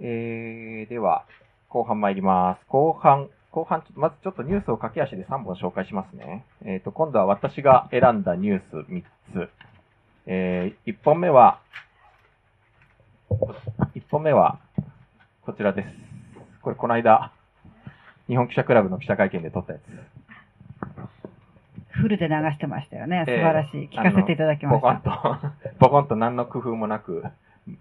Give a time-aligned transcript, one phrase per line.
[0.00, 1.24] えー、では、
[1.68, 2.66] 後半参ります。
[2.68, 6.44] 後半、後半、まずちょっとニュースを駆け足で3本紹介しますね。
[6.64, 9.48] えっ、と、今度は私が選んだニュース3つ。
[10.26, 11.60] えー、1本目は、
[13.94, 14.58] 1本目は、
[15.42, 15.88] こちらです。
[16.62, 17.32] これ、この間、
[18.26, 19.82] 日本記者クラブの記者会見で撮ったやつ。
[21.92, 23.22] フルで流してましたよね。
[23.24, 23.88] 素えー晴らしい。
[23.88, 25.10] 聞かせていただきましポコンた。
[25.70, 27.24] と、ポコンと何の工夫もなく、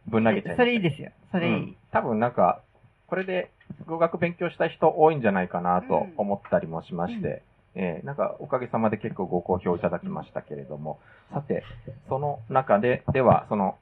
[0.07, 0.63] ぶん投げちゃいました。
[0.63, 1.11] それいいですよ。
[1.31, 1.53] それいい。
[1.53, 2.61] うん多分なんか、
[3.07, 3.51] これで
[3.85, 7.41] 語学勉強した人多いんじゃないかなと思ったりもしまして、
[7.75, 10.99] えーなんかおかげさまで結構ご好評いただきましたけれども、
[11.31, 11.63] さて、
[12.09, 13.77] その中で、では、その、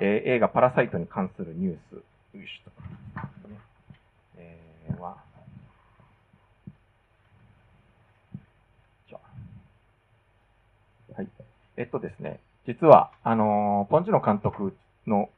[0.00, 1.92] えー映画パラサイトに関するニュース、
[2.36, 2.70] よいしょ
[3.42, 3.48] と。
[3.48, 3.58] ね
[4.38, 5.16] えーは、
[11.16, 11.28] はい。
[11.76, 14.74] えっとですね、実は、あのーポンジュノ監督
[15.06, 15.28] の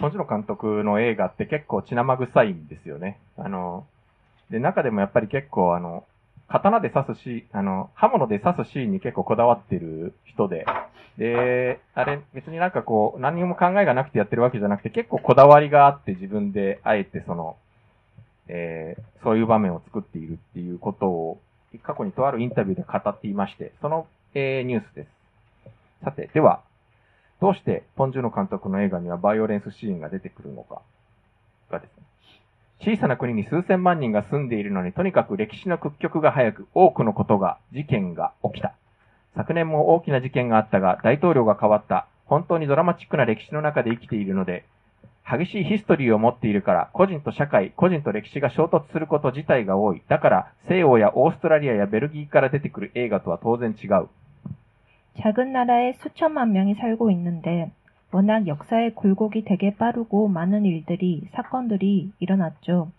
[0.00, 3.18] ポンジュノ監督の映画って結構血生臭いんですよね。
[3.36, 3.86] あの、
[4.50, 6.04] で、中でもやっぱり結構あの、
[6.48, 10.64] 刀で刺すし、あの、刃物で刺すシーンに結構こだわってる人で、
[11.18, 17.56] で、あれ、別になんかこう、何にも考えがなくてやってるわけじゃなくて、結構こだわりがあって自分であえてその、
[18.48, 21.40] えーそういう場面を作っているっていうことを、
[21.82, 25.08] 過去にとあるインタビューで語っていまして、その、えーニュースです。
[26.02, 26.62] さて、では、
[27.40, 30.82] どうしてポンジュノ監督の映画にはバイオレンスシーンが出てくるのか？
[31.70, 32.04] がですね。
[32.82, 38.72] 小さな国に数千万人が住んでいるのに、とにかく歴史の屈曲が早く、多くのことが、事件が起きた。
[39.36, 42.06] 昨年も大きな事件があったが、大統領が変わった。
[42.24, 44.64] 本当にドラマチックな歴史の中で生きているので、
[45.30, 50.02] 激しいヒストリーを持っているから、個人と社会、個人と歴史が衝突すること自体が多い。
[50.08, 54.08] だから、西洋やオーストラリアやベルギーから出てくる映画とは当然違う。
[55.20, 57.70] 작은 나라에 수천만 명이 살고 있는데
[58.10, 62.90] 워낙 역사의 굴곡이 되게 빠르고 많은 일들이, 사건들이 일어났죠.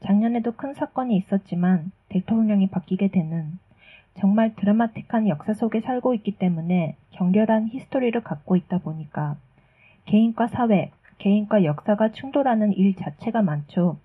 [0.00, 3.58] 작년에도 큰 사건이 있었지만 대통령이 바뀌게 되는
[4.14, 9.36] 정말 드라마틱한 역사 속에 살고 있기 때문에 격렬한 히스토리를 갖고 있다 보니까
[10.04, 13.96] 개인과 사회, 개인과 역사가 충돌하는 일 자체가 많죠.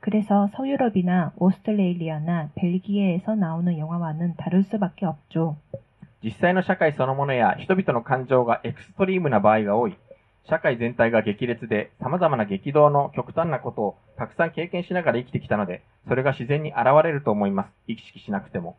[0.00, 5.56] 그래서 서유럽이나 오스트레일리아나 벨기에에서 나오는 영화와는 다를 수밖에 없죠.
[6.23, 9.97] 実際の社会そのものや人々の感情がエクストリームな場合が多い。
[10.49, 17.69] 社会全体が激烈で様々な激動の極端なことをたくさん経験しながら生きてきたので、それが自然に現れると思います。
[17.87, 18.77] 意識しなくても。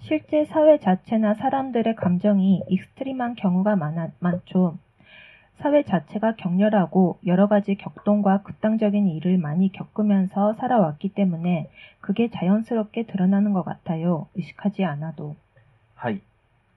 [0.00, 4.76] 실제 사회 자체나 사람들의 감정이 익스트림한 경우가 많아, 많죠.
[5.60, 11.70] 사회 자체가 격렬하고 여러 가지 격동과 극단적인 일을 많이 겪으면서 살아왔기 때문에
[12.00, 14.26] 그게 자연스럽게 드러나는 것 같아요.
[14.34, 15.36] 의식하지 않아도.
[15.94, 16.20] はい。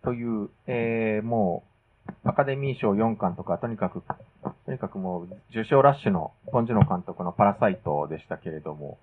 [0.05, 1.65] という、えー、も
[2.25, 4.03] う、アカデミー賞4巻とか、とにかく、
[4.67, 8.99] とにかくもう、受賞ラッシュの、ポンジュノ監督のパラサイトでしたけれども、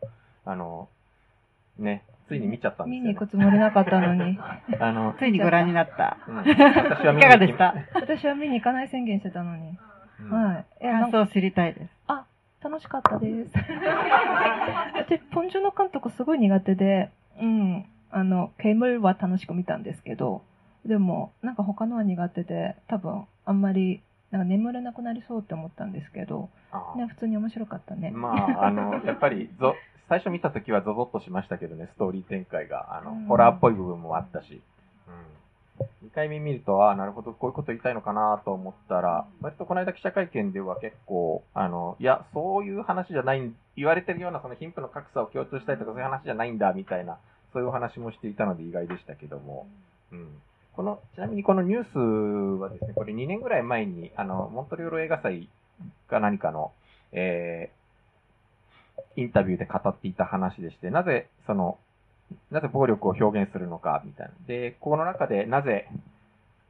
[0.45, 0.89] あの、
[1.77, 3.01] ね、ついに見ちゃったんですよ、ね。
[3.01, 4.37] 見に行くつもりなかったのに。
[4.79, 6.17] あの、ついにご覧になった。
[6.27, 7.73] うん、私はい見に行きかがでした？
[7.93, 9.77] 私は見に行かない宣言してたのに。
[10.21, 10.65] うんはい。
[10.81, 11.99] 感想を知りたいです。
[12.61, 13.51] 楽しかったです。
[14.95, 17.09] 私、ポンジュノ監督すごい苦手で、
[17.41, 20.43] うん、あの、ケムルは楽しく見たんですけど、
[20.85, 24.01] でも、なんか他のは苦手で、多分、あんまり、
[24.31, 26.49] なんか眠れなくなりそうって思ったんですけど、
[26.95, 28.11] ね、普通に面白かったね。
[28.11, 29.75] まあ、あの、 やっぱり、ぞ、
[30.07, 34.61] 最初見た時はゾゾッとしましたけどね、ストーリー展開が、あの、うんホラーっぽい部分もあったし、
[35.07, 36.07] うん。
[36.09, 47.17] 2回目見ると、ああ、なるほど、こういうこと言いたいのかなと思ったら、割とこの間記者会見では結構、あの、いや、そういう話じゃないん、言われてるようなその貧富の格差を強調したいとかそういう話じゃないんだ、みたいな、
[47.53, 49.67] そういうお話もしていたので意外でしたけども、
[50.11, 50.41] うん。
[50.75, 55.49] この、ちなみにこのニュースはですね、これ2年ぐらい前に、あの、モントリオール映画祭
[56.09, 56.71] か何かの、
[57.11, 57.79] えー
[59.15, 61.77] インタビューで語っていた話でして、なぜ、その、
[62.51, 64.33] なぜ暴力を表現するのか、みたいな。
[64.47, 65.87] で、この中で、なぜ、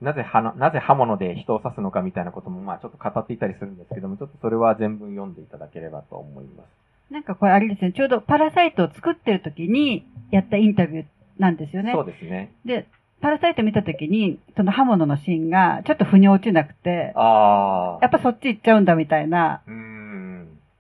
[0.01, 7.13] なぜ刃の、なぜ刃物で人を刺すのかみたいなことも、まあちょっと語っていたりするんですけども、ちょっとそれは全文読んでいただければと思います。
[7.13, 11.05] なんかこれあれですね、ちょうどパラサイトを作ってる時にやったインタビュー
[11.37, 11.91] なんですよね。
[11.91, 12.53] そうですね。
[12.65, 12.87] で、
[13.21, 17.99] パラサイト見た時に、その刃物のシーンがちょっと腑に落ちなくて、ああ。
[18.01, 19.61] やっぱそっち行っちゃうんだみたいな。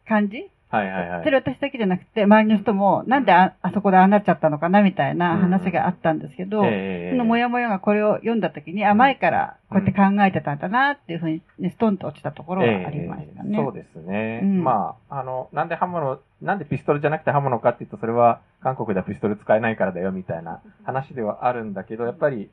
[0.07, 0.49] 感じ？
[0.69, 1.23] はいはいはい。
[1.23, 13.49] それ私だけじゃなくて、周りの人も、なんでああそこでああなっちゃったのかなみたいな話があったんですけど、えそのもやもやがこれを読んだ時に、あ、前からこうやって考えてたんだなっていうふうに、ね、ストンと落ちたところはありましたね。
[13.49, 14.41] ええそうですね。
[14.43, 22.51] うんまあ、あの、なんで刃物、なんでピストルじゃなくて刃物かっていうと、それは韓国ではピストル使えないからだよみたいな話ではあるんだけど、やっぱり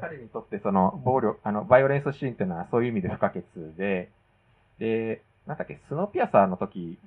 [0.00, 3.42] 彼にとってその暴力、あの、バイオレンスシーンっていうのはそういう意味で不可欠
[3.76, 4.10] で、
[4.78, 6.98] で、なんだっけ、スノーピアサーの時い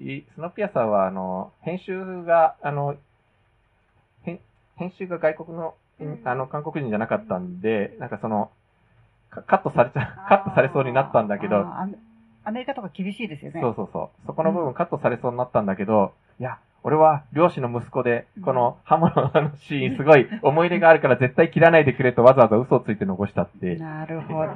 [0.00, 2.96] スノーピアサーは、あの、編集が、あの、
[4.22, 4.40] 編
[4.76, 8.50] 編集が外国の、うんあの、韓国人じゃなかったんで、なんかその、
[9.28, 11.98] カカットされちゃ、カットされそうになったんだけど、アメ
[12.44, 13.60] アメリカとか厳しいですよね。
[13.60, 14.26] そうそうそう。
[14.26, 23.76] そこの部分カットされそうになったんだけど、いや、俺は漁師の息子で、この刃物のシーンすごい 思い入れがあるから絶対切らないでくれとわざわざ嘘をついて残したって。
[23.76, 24.54] なるほど。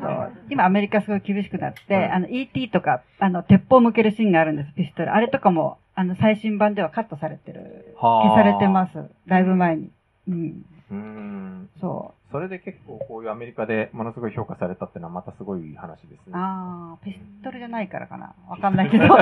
[0.49, 5.13] 今アメリカすごい厳しくなって、うんあの ET とか、あの、鉄砲向けるシーンがあるんです、ピストル。
[5.13, 7.95] あれとかも、あの、最新版ではカットされてる。
[8.01, 9.11] 消されてます。
[9.27, 9.91] だいぶ前に。
[10.29, 10.65] うん。
[10.91, 11.69] うーん。
[11.81, 16.31] そそれで結構こういうアメリカでものすごい評価されたっていうのはまたすごい話ですう。
[16.31, 16.35] ね。
[16.35, 18.35] ああ、ピストルじゃないからかな。
[18.49, 19.05] わかんないけど。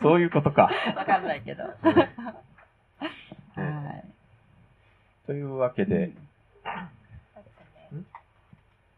[0.00, 0.70] そういうことか。
[0.94, 1.64] わかんないけど。
[1.64, 1.70] は
[3.56, 4.04] ね
[5.24, 5.26] い。
[5.26, 6.12] というわけで、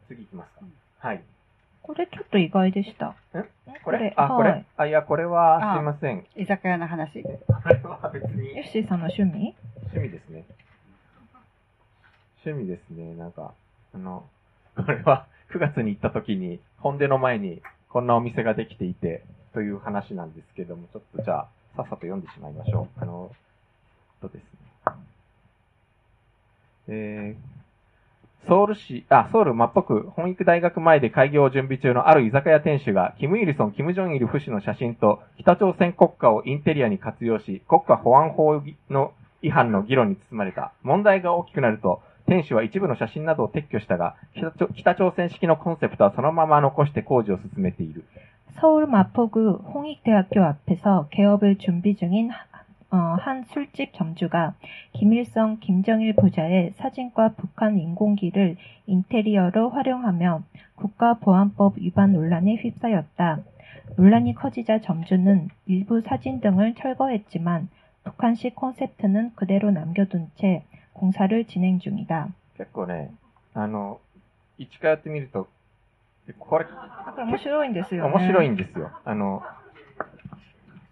[0.09, 0.61] 次行きますか。
[0.99, 1.23] はい。
[1.83, 3.15] これちょっと意外でした。
[3.85, 4.13] これ？
[4.19, 6.27] あ、これ、はいあ、いや、これは、あすいません。
[6.37, 7.23] 居酒屋の話。
[7.25, 7.31] こ
[7.71, 9.57] れは別にヨッシーさんの趣味？
[9.95, 10.45] 趣味ですね。
[12.45, 13.15] 趣味ですね。
[13.15, 13.53] なんか、
[13.95, 14.25] あの、
[14.77, 23.01] これは9月に行った時に、本出の前にこんなお店ができていて、という話なんですけども、ちょっとじゃあ、さっさと読んでしまいましょう。
[23.03, 23.31] あの、
[24.23, 24.51] えっとですね。
[26.89, 39.13] えー、ソウル市、あ、ソウル真っぽく本育大学前で開業を準備中のある居酒屋店主が、キム・イルソン、キム・ジョンイル夫氏の写真と北朝鮮国家をインテリアに活用し、国家保安法の
[39.43, 40.73] 違反の議論に包まれた。
[40.83, 48.04] 問題が大きくなると、店主は一部の写真などを撤去したが、北朝北朝鮮式のコンセプトはそのまま残して工事を進めている。
[48.56, 52.32] 서울 마포구 홍익대학교 앞에서 개업을 준비 중인
[52.92, 54.54] 어, 한 술집 점주가
[54.94, 58.56] 김일성, 김정일 부자의 사진과 북한 인공기를
[58.88, 60.44] 인테리어로 활용하며
[60.76, 63.40] 국가보안법 위반 논란에 휩싸였다.
[63.98, 67.68] 논란이 커지자 점주는 일부 사진 등을 철거했지만
[68.06, 70.64] 북한식 콘셉트는 그대로 남겨둔 채
[70.94, 72.30] 공사를 진행 중이다.
[72.58, 73.12] 結構ね、
[73.54, 74.00] あの、
[74.58, 75.48] 一回やってみると、
[76.40, 78.10] これ、 아, 그럼 面白いんですよね。
[78.14, 78.92] 面白いんですよ。
[79.04, 79.44] あの、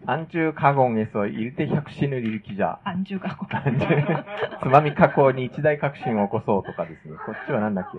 [0.06, 2.78] 안주가공에서 일대 혁신을 일으키자.
[2.84, 3.38] 안주가
[4.62, 7.16] つまみ加工に一大革新を起こそうとかですね。
[7.24, 7.98] こっちはなんだっけ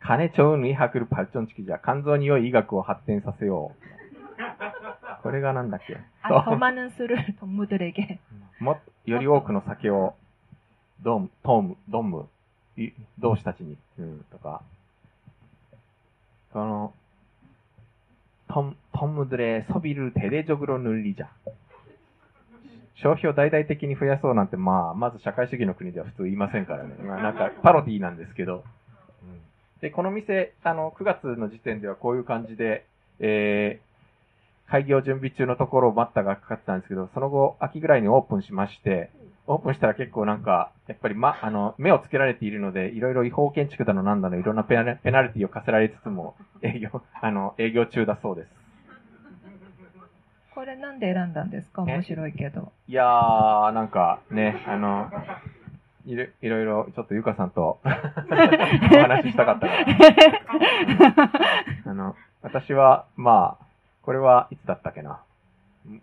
[0.00, 1.78] 金超의학을발전시키자。
[1.82, 5.22] 肝臓に良い医学を発展させよう。
[5.22, 8.18] これがなんだっけ 아, 더 많은 술을 동무들에게
[8.60, 10.14] もっより多くの酒を、
[11.03, 12.27] ドン、トム、ドンム、
[13.19, 14.61] 同士たちに、うん、とか、
[16.53, 16.93] その、
[18.49, 21.27] トン、トンムデレ、ソビル、テレジョグロヌリジャ。
[22.95, 26.95] 消費を大々的に増やそうなんて、まあ、まず社会主義の国では普通言いませんからね。
[27.01, 28.63] まあ、なんか、パロディーなんですけど。
[29.81, 32.85] で、この店、あの、9月の時点ではこういう感じで、
[33.19, 39.09] えー、開業準備中のところを待ったがかかってたんですけど、その後、秋ぐらいにオープンしまして、
[39.47, 48.49] オープンしたら結構なんか、やっぱりま、あの、目をつけられているので、いろいろ違法建築だのなんだの、いろんなペナペナルティを課せられつつも、営業、あの、営業中だそうです。
[50.53, 51.83] これなんで選んだんですか？
[51.87, 52.71] え面白いけど。
[52.87, 55.09] いやー、なんかね、あの、
[56.05, 61.31] いろいろいろ、ちょっとゆかさんと お話ししたかったから。
[61.85, 63.65] あの、私は、まあ、
[64.03, 65.19] これはいつだったっけな？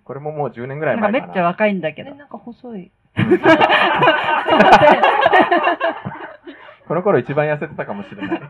[0.04, 1.32] これももう10年ぐらいなんか前かな。
[1.32, 2.14] めっちゃ若いんだけえ、ど。
[2.16, 2.90] なんか細い。
[6.87, 8.40] この頃一番痩せてたかもしれない。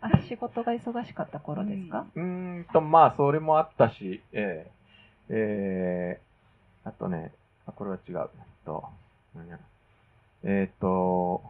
[0.00, 4.70] あ、仕事が忙しかった頃ですか、うーんと、まあ、それもあったし、ええ。
[5.30, 7.32] えー、あとね、
[7.66, 8.18] あ、これは違う。
[8.18, 8.26] えっ
[8.64, 8.84] と、
[9.34, 9.58] 何や
[10.44, 11.42] えーっと、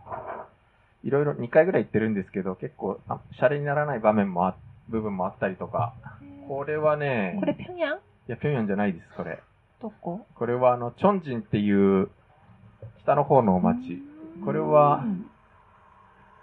[1.05, 4.55] いろいろ2回ぐらい行ってるんですけど、結構、あ、シャレにならない場面もあ、
[4.89, 5.93] 部分もあったりとか、
[6.49, 7.77] これはね、これ平壌？
[7.77, 7.81] い
[8.29, 9.43] や、平壌じゃないです、これ。
[9.83, 10.27] どこ？
[10.35, 12.11] これはあの、チョンジンっていう、
[13.03, 14.03] 下の方の町。
[14.45, 15.05] これは、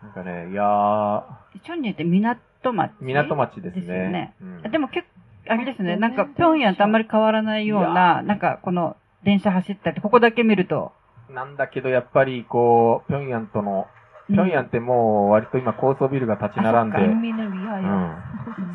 [0.01, 1.23] なんかね、いやー。
[1.63, 2.39] チョンジンって港
[2.73, 2.91] 町？
[2.99, 3.81] 港町ですね。
[3.81, 5.07] ですね、でも結
[5.45, 10.91] 構、あれですね、なんか、ピョンヤンとあんまり変わらないような、なんか、この、電車走ったり、ここだけ見ると。
[11.29, 13.87] なんだけど、やっぱり、こう、ピョンヤンとの、
[14.27, 17.21] ピョンヤンってもう、割と今、高層ビルが立ち並んで、うん、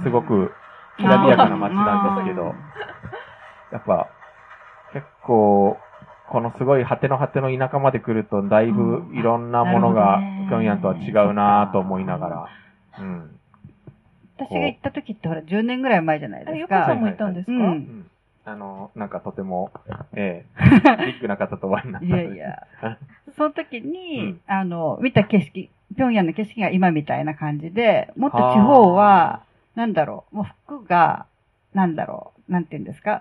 [0.04, 0.52] すごく、
[0.96, 2.54] きらびやかな街なんですけど、
[3.72, 4.08] やっぱ、
[4.92, 5.76] 結構、
[6.30, 12.48] このすごい果ての果ての田舎まで来ると、だいぶいろんなものが平壌とは違うなぁと思いながら、
[13.00, 13.40] うん。
[14.38, 16.58] 私が行った時ってほら、10年ぐらい前じゃないですか。
[16.58, 17.00] ヨコさん。
[17.00, 17.60] も行ったんですか、うん。
[17.60, 18.10] うん。
[18.44, 19.72] あの、なんかとても、
[20.14, 21.04] ええ。
[21.04, 22.66] ビッグな方とお会いになったいやいや。
[23.36, 24.40] その時に、うん。
[24.46, 29.42] あの、見た景色、平壌の景色が今みたいな感じで、もっと地方は、
[29.74, 31.26] なんだろう、もう服が、
[31.74, 33.20] なんだろう、なんて言うんですか、うん。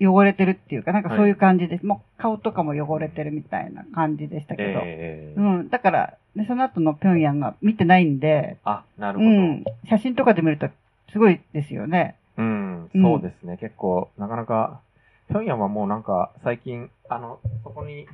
[0.00, 1.86] 汚れてるっていうか、なんかそういう感じです。
[1.86, 4.80] もう顔とかも汚れてるみたいな感じでしたけど。
[4.84, 5.68] ええうん。
[5.68, 9.30] だから、でその後の平壌が見てないんで、あ、なるほど。
[9.30, 9.64] うん。
[9.88, 10.68] 写真とかで見ると
[11.12, 12.16] すごいですよね。
[12.36, 13.56] うん、うんそうですね。
[13.58, 14.80] 結構、なかなか、
[15.28, 18.06] 平壌はもうなんか、最近、あの、そこに、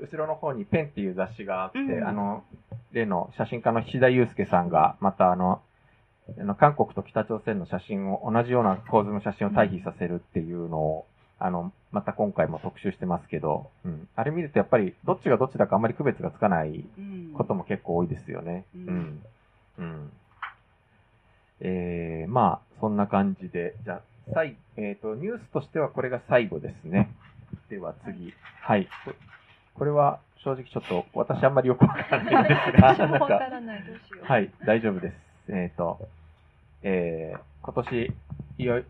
[0.00, 2.42] 後ろの方にペンっていう雑誌があって、うんあの、
[2.92, 5.60] 例の写真家の菱田祐介さんが、またあの、
[6.38, 11.06] あの韓国と北朝鮮の写真を、同じような構図の写真を対比させるっていうのを、
[11.38, 14.08] あの、また今回も特集してますけど、うん。
[14.14, 18.64] あれ見るとやっぱり、どっちがどっちだかあんまり区別がつかないうんことも結構多いですよね。
[18.76, 19.22] ううんん。
[19.78, 20.12] うん。
[21.60, 24.00] えー、まあ、そんな感じで、じゃあ、
[24.34, 27.10] 最、えっ、と、ニュースとしてはこれが最後ですね。
[27.68, 28.32] では次。
[28.62, 28.88] はい。
[29.04, 29.12] こ
[29.74, 33.40] これは、正直ちょっと、私あんまりよくわからないんですが、なんか。
[34.24, 35.14] はい、大丈夫です。
[35.48, 36.08] えっ、と、
[36.82, 38.12] えー、今年、
[38.58, 38.84] いよい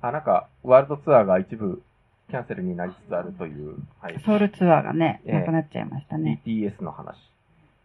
[0.00, 1.82] あ、なんか、ワールドツアーが一部、
[2.30, 4.20] キャンセルになりつつあるという、はい。
[4.24, 6.40] ソウルツアーがね、ええなくなっちゃいましたね。
[6.46, 7.16] BTS の話。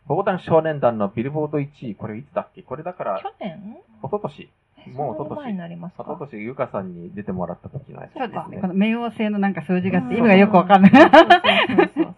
[0.08, 2.62] 保護団少年団のビルボード1位、これいつだっけ？
[2.62, 3.78] これだから、去年？
[4.04, 4.50] 一昨年
[4.94, 6.04] もう一昨そんな前になりますか？
[6.04, 8.58] 一昨年ゆかさんに出てもらった時のやつそうですね。
[8.58, 10.92] ねこの冥王星のなんか数字があって、うん意味がよくわかんない。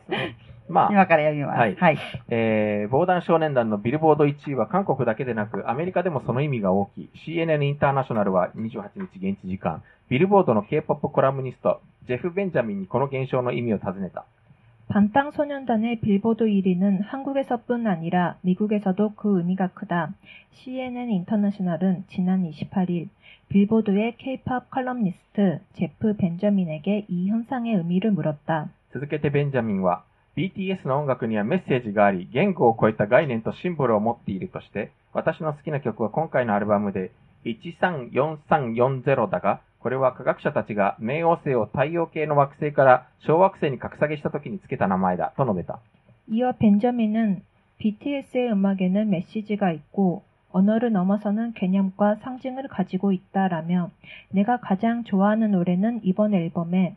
[0.64, 1.56] そうそうそうそうまあ、今から読みます。
[1.56, 1.98] ははいい。
[2.28, 7.10] えー、防弾少年団のビルボード1位は韓国だけでなく、アメリカでもその意味が大きい。
[7.26, 14.24] CNN インターナショナルは28日現地時間、ビルボードの K-POP コラムニスト、ジェフ・ベンジャミンにこの現象の意味を尋ねた。
[14.90, 20.12] 방탄소년단의 빌보드 1위는 한국에서뿐 아니라 미국에서도 그 의미가 크다.
[20.50, 23.08] CNN 인터내셔널은 지난 28일
[23.50, 28.70] 빌보드의 K-팝 컬럼니스트 제프 벤저민에게 이 현상의 의미를 물었다.
[28.92, 30.02] 続けてベンジャミンは、
[30.36, 37.10] BTS の音楽にはメッセージがあり、言語を超えた概念とシンボルを持っているとして、私の好きな曲は今回のアルバムで
[37.44, 45.80] 134340だが、これは科学者たちが冥王星を太陽系の惑星から小惑星に格下げした時につけた名前だ、と述べた。
[46.32, 47.42] 이어 벤저민은
[47.78, 53.90] BTS의 음악에는 메시지가 있고 언어를 넘어서는 개념과 상징을 가지고 있다라며
[54.30, 56.96] 내가 가장 좋아하는 노래는 이번 앨범의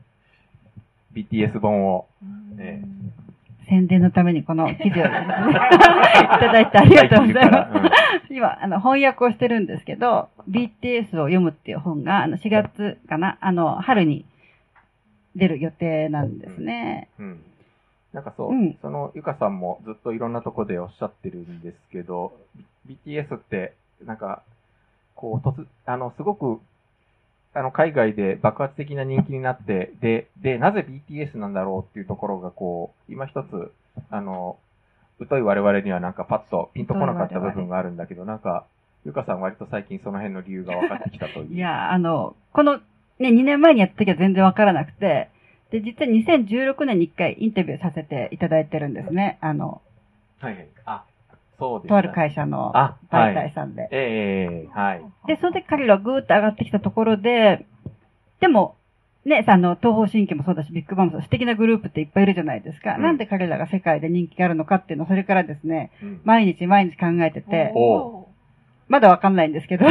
[1.13, 2.07] BTS 本を、
[2.57, 2.83] え
[3.67, 7.67] 宣伝のためにこの記事をね いただいてありがとうございま
[8.27, 8.33] す。
[8.33, 14.25] 今、あの、翻訳をしてるんですけど、BTS を読むっていう本が、あの、4月かな、あの、春に
[15.35, 17.07] 出る予定なんですね。
[17.19, 17.43] うん。
[18.13, 22.33] なんかそう、うんその、ゆかさんもずっといろんなとこでおっしゃってるんですけど、
[22.87, 23.73] BTS って、
[24.05, 24.43] なんか、
[25.15, 26.59] こう、突、あの、すごく、
[27.53, 33.71] あの、海外で爆発的な人気になって、で、で、なぜ BTS なんだろうっていうところが、こう、今一つ、
[34.09, 34.57] あの、
[35.29, 38.65] 疎い我々にはなんかパッとピンとこなかった部分があるんだけど、なんか、
[39.05, 41.55] ゆかさん割と最近その辺の理由が分かってきたという。
[41.55, 42.79] いや、あの、この、
[43.19, 45.29] ね、2年前にやった時は全然わからなくて、
[45.71, 49.37] で、実は2016年に1回インタビューさせていただいてるんですね。
[49.41, 49.81] あの、
[50.39, 50.67] はいはい。
[50.85, 51.05] あ、
[51.61, 52.73] そうです、とある会社の
[53.11, 53.87] 媒体さんで。
[53.91, 55.03] ええはい。
[55.27, 57.67] で、その時彼らはぐーっと上がってきたところで、
[58.39, 58.75] でも、
[59.23, 62.95] ね、あの、東方神起もそうだし、ビッグバンもそう素敵なグループっていっぱいいるじゃないですか。
[62.95, 68.27] うんなんで彼らが世界で人気があるのかっていうのを、それからですね、うん毎日毎日考えてて、お
[68.87, 69.85] まだわかんないんですけど、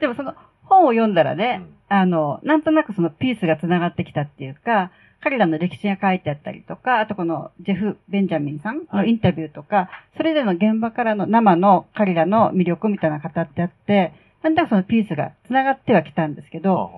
[0.00, 4.92] でもその本を読んだらね、うんあの、なんとなくそのピースが繋がってきたっていうか、
[5.22, 14.12] 彼らの歴史が書いてあったりとか、あとこのジェフ・ベンジャミンさんのインタビューとか、それでの現場からの生の彼らの魅力みたいな語ってあって、
[14.42, 16.90] なんだかそのピースが繋がってはきたんですけど、は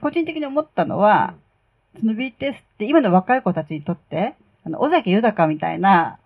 [0.00, 1.34] 個人的に思ったのは、
[1.98, 2.32] その BTS っ
[2.78, 4.34] て今の若い子たちにとって、
[4.64, 6.18] あの、尾崎豊みたいな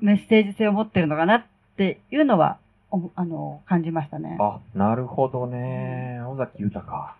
[0.00, 1.44] メッセージ性を持ってるのかなっ
[1.76, 2.58] ていうのは、
[2.90, 4.36] おあの、感じましたね。
[4.40, 4.44] あ。
[4.44, 6.20] あ、なるほどね。
[6.26, 7.16] 尾崎豊。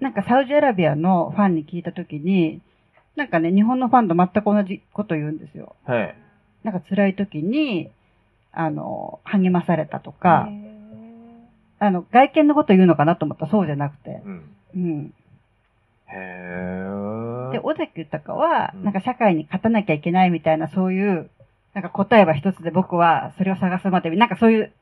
[0.00, 2.60] なんかサウジアラビアのファンに聞いたときに、
[3.16, 5.74] なんかね、日本のファンと全く同じこと言うんですよ。
[5.84, 6.14] はい。
[6.62, 7.90] なんか辛い時に、
[8.52, 10.48] あの、励まされたとか、
[11.80, 14.22] あの、外見のこと言うのかなと思ったらそうじゃなくて。
[14.24, 14.50] うん。
[14.74, 15.14] うん。
[16.10, 21.30] へで、尾崎豊はう、んなんか社会に勝たなきゃいけないみたいな、そういう、
[21.74, 24.72] なんか答えは一つで僕はそれを探すまで、なんかそういう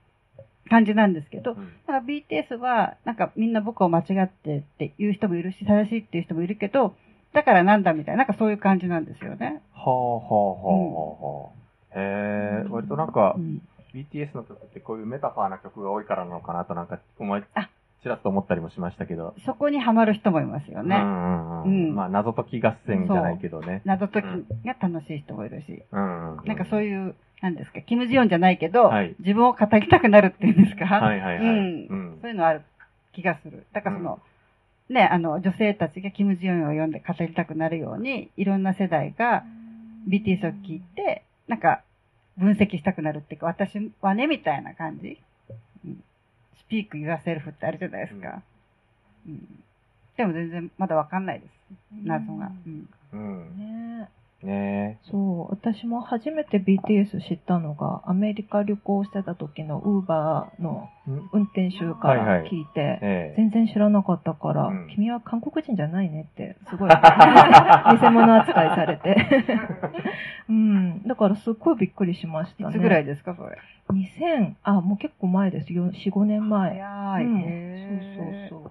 [0.69, 6.95] 感じなんですけど、うんなんか BTS は、なんかみんな僕を間違ってっていう人もいるし、正しいっていう人もいるけど、
[7.33, 9.63] だからなんだみたいな、なんかそういう感じなんですよね。
[9.73, 11.57] はあはあはあはあはあ。
[11.99, 13.63] へえ、割となんかう、ん
[13.95, 17.71] BTS の曲ってこういうメタファーな曲が多いからなのかなとなんか、思いあ、
[18.03, 19.35] ちらっと思ったりもしましたけど。
[19.47, 20.97] そこにハマる人もいますよね。
[20.97, 21.65] うんうんう。
[21.65, 23.83] うんんまあ、謎解き合戦じゃないけどね。
[23.85, 25.83] 謎解きが楽しい人もいるし。
[25.91, 26.45] うんうん。
[26.45, 31.45] なんかそういう、なんですか、キム・ジヨンじゃないけど、はい自分を語りたくなるっていうんですか、はいはいはい。
[31.45, 32.63] うんうんそういうのある
[33.13, 33.67] 気がする。
[33.73, 34.21] だからその、
[34.89, 39.45] ね、あの、女性たちがキム・ジヨンを読んで語りたくなるように、いろんな世代が
[40.09, 41.83] BTS を聞いて、なんか、
[42.37, 45.19] 分析したくなるっていうか、私はね、みたいな感じ。
[45.85, 46.03] うん、
[46.59, 48.43] スピーク・ユア・セルフってあるじゃないですか。
[49.27, 49.63] うん
[50.17, 51.53] でも全然まだわかんないです。
[52.05, 52.51] 謎が。
[52.67, 53.99] うんうん。
[54.01, 54.09] ね
[54.47, 61.11] ねそう、私も初めて BTS 知ったのが、アメリカ旅行してた時の Uber のえ。
[61.11, 63.35] うん運転手から聞いて、ええ。
[63.37, 69.17] 全然知らなかったから、うん君は韓国人じゃないねって、すごい、 偽物扱いされて。
[70.51, 71.03] うん。
[71.07, 72.71] だからすっごいびっくりしましたね。
[72.71, 73.57] いつぐらいですか、それ
[73.91, 75.73] ？2000、あ、もう結構前です。
[75.73, 76.81] よ4、5年前。
[76.81, 77.25] 早い。
[77.25, 78.71] うんそうそうそ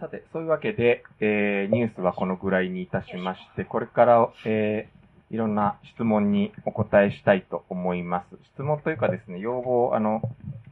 [0.00, 8.36] さて、そういうわけで、えー、ニュースはこのぐらいにいたしまして、これから、えー、いろんな質問にお答えしたいと思います。
[8.54, 10.22] 質問というかですね、要望、あの、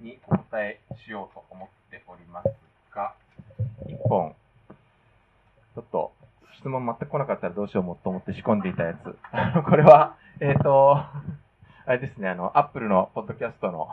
[0.00, 2.46] にお答えしようと思っております
[2.94, 3.14] が、
[3.88, 4.36] 一本、
[5.74, 6.12] ちょっと、
[6.60, 9.18] 質問全く来なかったらどうしようもと思って仕込んでいたやつ。
[9.68, 10.98] これは、えっ、と、
[11.84, 13.88] あれですね、あの、アップルのポッドキャストの、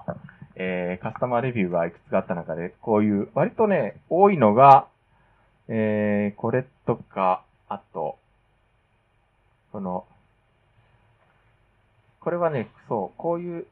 [0.55, 4.87] えー、カスタマーレビューがいくつかあった中で、こういう、割とね、多いのが、
[5.75, 8.19] えー、これとか、あと、
[9.71, 10.05] この、
[12.19, 13.65] これはね、そう、こういう、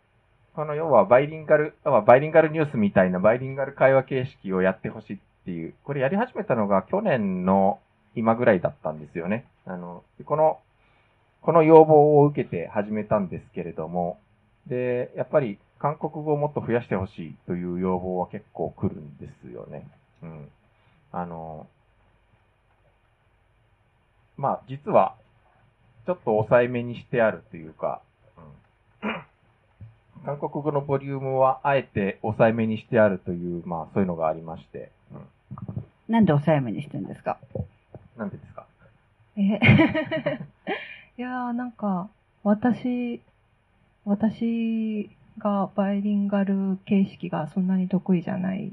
[0.56, 7.80] この要はバイリンガル、要はバイリンガルニュースみたいなバイリンガル会話形式をやってほしいっていう、これやり始めたのが去年の
[8.16, 9.46] 今ぐらいだったんですよね。
[9.66, 10.60] あの、この、
[11.44, 14.18] この要望を受けて始めたんですけれども、
[14.66, 19.88] で、やっぱり韓国語をもっと増やしてほしいという要望は結構来るんですよね。
[20.24, 20.50] うん。
[21.12, 21.68] あの、
[24.72, 25.16] 実は、
[26.06, 28.02] ちょっと抑えめにしてあるというか、
[29.04, 29.22] うん、
[30.26, 37.38] 韓国語のボリュームはあえて抑えめにしてあるという、まあ、そういうのがありまして、うん、なんで抑えめにしてるんですか？
[38.18, 38.66] なんでですか？
[39.38, 39.42] え？
[41.18, 42.10] いやーなんか、
[42.44, 43.22] 私、
[44.06, 48.72] 私がバイリンガル形式がそんなに得意じゃない。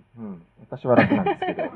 [0.71, 0.79] うん。
[0.79, 1.63] 私は楽なんですけど。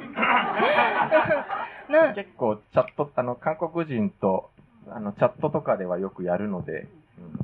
[1.93, 4.51] な、結構、チャット、あの、韓国人と、
[4.89, 6.89] あの、チャットとかではよくやるので、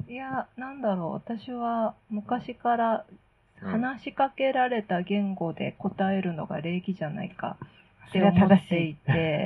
[0.09, 3.05] いや、なんだろう、私は昔から
[3.63, 7.69] うん話しかけられた言語で答えるのが礼儀じゃないかっ
[8.11, 8.97] それは正してい。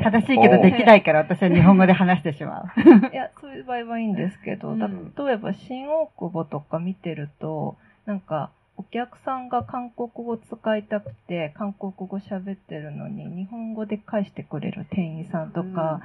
[0.05, 2.65] 正しいけどできないから私は日本語で話してしまう。
[3.13, 16.01] いや、そういう場合はいいんですけど、うん例えば新大久保とか見てると、なんか、お客さんが韓国語使いたくて、韓国語喋ってるのに、日本語で返してくれる店員さんとか、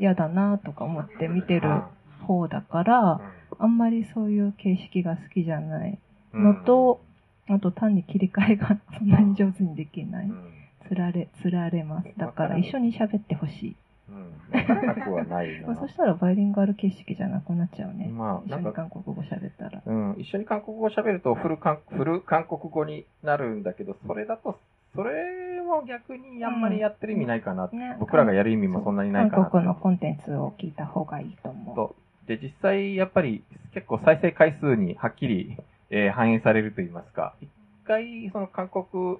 [0.00, 1.82] 嫌だなとか思って見てる
[2.26, 3.20] 方だから、
[3.58, 5.98] あんまりそういう形式が好きじゃない。
[6.34, 6.44] うん。
[6.44, 7.00] のと、
[7.48, 10.26] あと単に切り替えがそんなに上手にできない。
[10.26, 10.52] うん。
[10.88, 12.08] つられ、つられます。
[12.16, 13.76] だから一緒に喋ってほしい。
[14.10, 14.86] うん。
[14.86, 15.76] なくはないな まあ、。
[15.76, 18.08] そしたらバイリンガル形式じゃなくなっちゃうね。
[18.08, 19.82] まあ一緒になんか韓国語喋ったら。
[19.84, 24.58] うん、一緒に韓国語を喋るとフル韓、フル韓国語になるんだけど、それだと、
[24.94, 31.74] それも逆にあんまりやってる意味ないかな、ね僕らがやる意味もそんなにないかな韓国のコンテンツを聞いた方がいいと思う。
[31.74, 31.96] と。
[32.26, 35.56] で、実際、やっぱり結構再生回数にはっきり、
[35.90, 37.48] えー反映されると言いますか、一
[37.86, 39.18] 回、その韓国、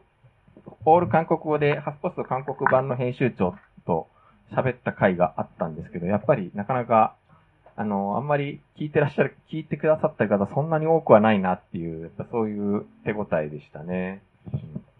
[0.85, 3.55] オール韓国語で、ハフポスト韓国版の編集長
[3.87, 4.09] と
[4.54, 7.14] 喋った回があったんですけど、やっぱりなかなか、
[7.76, 14.22] あの、あんまり聞いてらっしゃる、聞いてくださった方そんなに多くはないなっていう、そういう手応えでしたね。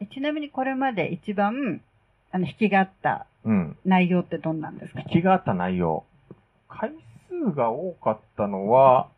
[0.01, 1.81] えちなみにこれまで一番、
[2.31, 3.77] あの、引きがあったうん。
[3.85, 5.01] 内容ってどんなんですか？
[5.01, 6.05] 引きがあった内容。
[6.69, 6.93] 回
[7.31, 9.09] 数が多かったのは、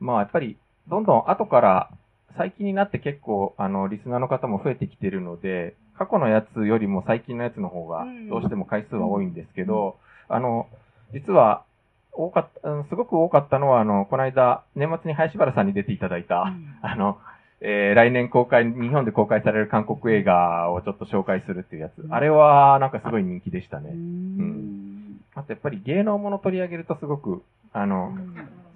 [0.00, 0.56] まあやっぱり、
[0.88, 1.90] どんどん後から、
[2.36, 9.96] 最近になって結構、あの、リスナーの方も増えてきてるので、過去のやつよりも最近のやつの方がうん、どうしても回数は多いんですけど、
[10.28, 10.66] あの、
[11.12, 11.64] 実は、
[12.12, 17.18] 多かった、うんすごく多かったのは、あの、この間、年末に林原さんに出ていただいた、あの、
[17.60, 21.92] えー来年公開、日本で公開される韓国映画をちょっと紹介するっていうやつ。
[22.10, 23.90] あれは、なんかすごい人気でしたね。
[23.90, 25.20] うん。
[25.34, 28.16] あとやっぱり芸能もの取り上げるとすごく、あの、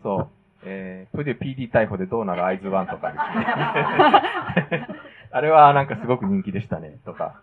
[0.02, 0.28] そう、
[0.64, 4.88] えー、プデュ PD 逮捕でどうなるアイズワンとかですね。
[5.32, 7.40] あれはなんかすごく人気でしたね、とか。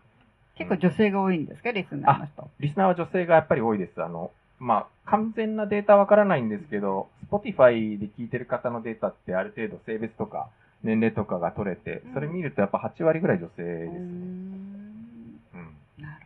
[0.56, 2.50] 結構女性が多いんですか、リスナーの人？
[2.60, 4.04] リスナーは女性がやっぱり多いです。
[4.04, 10.50] あの、まあ、完全なデータはわからないんですけど、Spotify で聞いてる方のデータってある程度性別とか
[10.84, 13.90] 年齢とかが取れて、それ見るとやっぱ8割ぐらい女性です。
[13.90, 16.04] うーんうん。
[16.04, 16.26] なる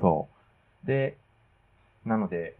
[0.00, 0.28] そ
[0.84, 0.86] う。
[0.86, 1.16] で、
[2.04, 2.54] なので、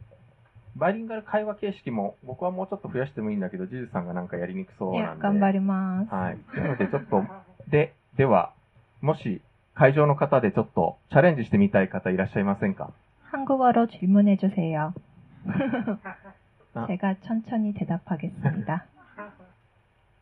[0.77, 5.23] バイリンガル会話形式も僕はもうちょっと増やしてもいいんだけど、ジュジュさんがなんかやりにくそうなん、で。
[5.23, 6.15] 頑張ります。
[6.15, 6.39] はい。
[6.57, 7.23] なのでちょっと、
[7.69, 8.54] で、では、
[9.02, 9.42] もし
[9.74, 12.92] 会場の方でちょっとチャレンジしてみたい方いらっしゃいませんか
[13.32, 14.94] 한국어로 질문해 주세요.
[16.74, 16.88] 아.
[16.88, 18.86] 제가 천천히 대답하겠습니다.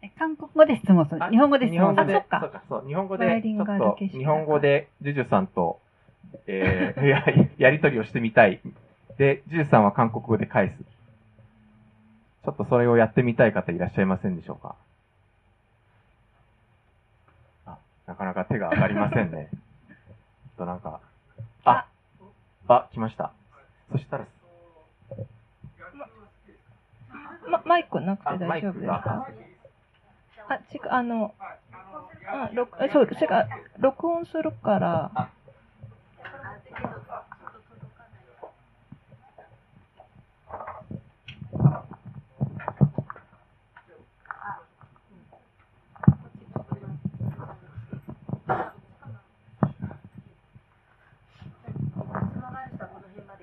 [0.02, 1.22] え韓国語で質問する。
[1.30, 2.08] 日本語で質問する。
[2.08, 5.80] 日本語で、あそっかそうか、そう、日本語で、バイリンちょっと、ガル形式日本語で、ジュジュさんと、
[6.48, 7.26] えー、や、
[7.58, 8.62] やりとりをしてみたい。
[9.18, 10.84] で、ジュジュさんは韓国語で返す。
[12.44, 14.76] ちょっとそれをやってみたい方いらっしゃいませんでしょうか
[18.11, 19.49] なかなか手が上がりませんね。
[20.59, 20.99] となんか、
[21.65, 21.87] あ、
[22.67, 23.31] あ、来ました。
[23.93, 24.27] そしたら、
[27.49, 29.29] ま、マイクなくあて大丈夫ですか？
[30.49, 31.35] あ、違う、あの、
[32.27, 35.29] あ、録、あそう、違う、録音するから、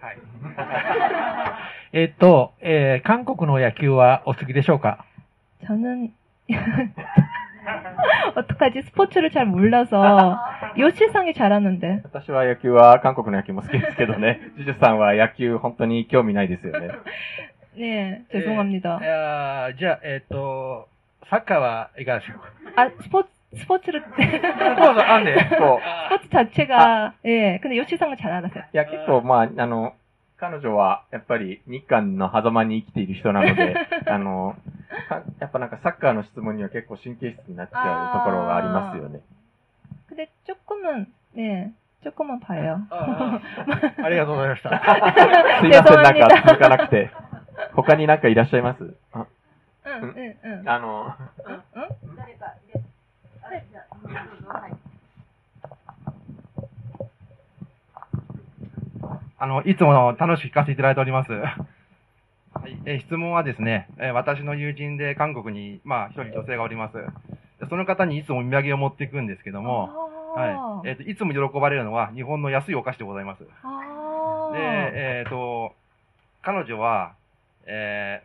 [0.07, 0.17] はい。
[1.93, 5.03] えっと、えー、韓国の野球はお好きでしょうか？
[5.63, 6.11] 저는
[8.35, 8.79] 어떡하 지?
[8.83, 9.99] 스포츠를 잘 몰라서
[10.77, 11.99] 요시상이 잘하는 데.
[12.05, 14.39] 私は野球は韓国の野球も好きですけどね。
[14.57, 16.89] ジ ュジュさんは野球本当に興味ないですよね。
[17.77, 18.97] 네, 죄송합니 다.
[21.29, 22.81] カーはいかがでしょうか？
[22.83, 25.36] あ、スポーツ 스포츠를, そうそう、あんで。
[25.58, 25.78] そう。
[26.08, 28.64] 스포츠 자체가, 예, 근데 요시상은 잘 알아서요.
[28.72, 29.94] いや、結構、まあ、あの、
[30.38, 34.56] 彼女は、やっぱり、日韓の狭間に生きている人なので、あの、
[35.08, 39.20] かやっぱなんかサッカーの質問には結構神経質になっちゃうところがありますよね。
[40.08, 41.70] 근데 조금은, 네,
[42.04, 42.80] 조금은 봐요.
[42.90, 44.70] あーありがとうございました。
[45.60, 47.10] すいません、なんか続かなくて。
[47.74, 49.26] 他になんかいらっしゃいますあ
[49.86, 50.68] 응, 응, 응.
[50.70, 51.14] あの、
[54.13, 54.73] はい。
[59.39, 61.31] あの、いつも楽しく聞かせていただいております。
[61.31, 66.97] はい、え質問はですね、え私の友人で韓国に、まあ、一人女性がおります。
[67.69, 69.89] その方にいつもお土産を持っていくんですけども、
[70.35, 70.89] はい。
[70.89, 73.43] えっ、ー、と、いつも喜ばれるのは日本の安いお菓子でございます。
[73.43, 73.47] で、
[74.55, 75.73] えっ、ー、と、
[76.41, 77.13] 彼女は、
[77.65, 78.23] え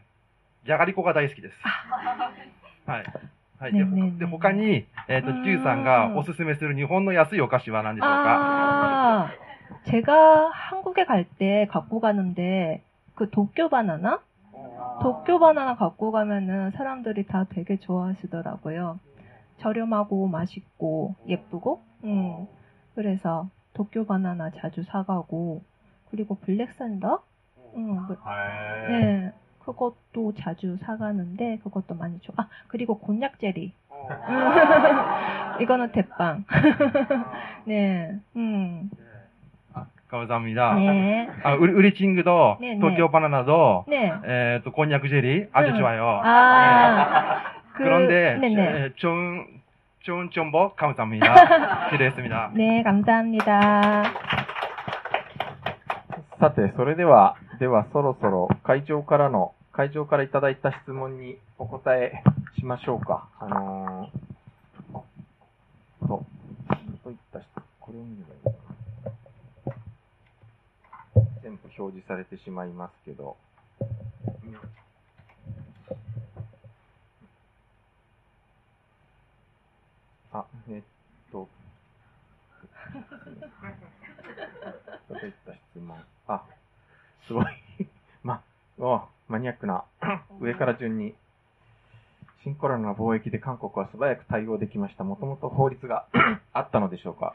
[0.65, 1.55] ー、じゃがりこが大好きです。
[2.87, 3.05] はい。
[3.62, 3.74] はい。
[3.74, 8.18] で、ねえねえねえで他に、えっ、と、うんジューさんがおすすめする日本の安いお菓子は何でしょうか
[9.30, 9.32] 아,
[9.86, 12.84] 제가 한국에 갈 때 갖고 가는데,
[13.16, 14.22] 그 도쿄 바나나?
[15.02, 19.00] 도쿄 바나나 갖고 가면은 사람들이 다 되게 좋아하시더라고요.
[19.60, 22.48] 저렴하고 맛있고 예쁘고, 음.
[22.96, 25.64] 그래서 도쿄 바나나 자주 사가고,
[26.12, 27.24] 그리고 블랙산더?
[27.76, 29.34] 음, 그- へ 네.
[29.65, 32.33] 그것도 자주 사가는데 그것도 많이 줘.
[32.37, 33.73] 아 그리고 곤약 젤리.
[33.89, 34.09] 어.
[35.61, 36.45] 이거는 대빵.
[37.65, 38.13] 네.
[38.37, 38.91] 음.
[38.97, 39.05] 네.
[39.75, 40.75] 아, 감사합니다.
[40.75, 41.29] 네.
[41.43, 44.07] 아, 우리, 우리 친구도 네, 도쿄 바나나도 네.
[44.07, 44.55] 에, 네.
[44.55, 45.79] 예, 또 곤약 젤리 아주 음.
[45.79, 46.21] 좋아요.
[46.25, 47.63] 아, 예.
[47.75, 48.63] 그, 런데 네네.
[48.63, 49.47] 예, 좋은
[50.01, 51.91] 좋은 정보 감사합니다.
[51.91, 52.51] 기대했습니다.
[52.55, 54.03] 네, 감사합니다.
[56.43, 62.25] さて、それでは、ではそろそろ会場からの、会場からいただいた質問にお答え
[62.59, 63.29] しましょうか。
[63.39, 66.27] あのー、と、
[67.05, 67.47] どういった質
[67.79, 68.59] これを見ればいいのか
[71.15, 73.37] な全部表示されてしまいますけど。
[74.45, 74.57] うん
[80.33, 80.83] あ、えっ
[81.31, 81.47] と、
[85.09, 86.05] どういった質問？
[86.32, 86.44] あ、
[87.28, 87.46] すごい。
[88.24, 88.42] ま、
[88.80, 89.84] おマニアックな。
[90.40, 91.16] 上から順に。
[92.44, 95.04] 新コロナの貿易で韓国は素早く対応できました。
[95.04, 96.06] もともと法律が
[96.54, 97.34] あったのでしょうか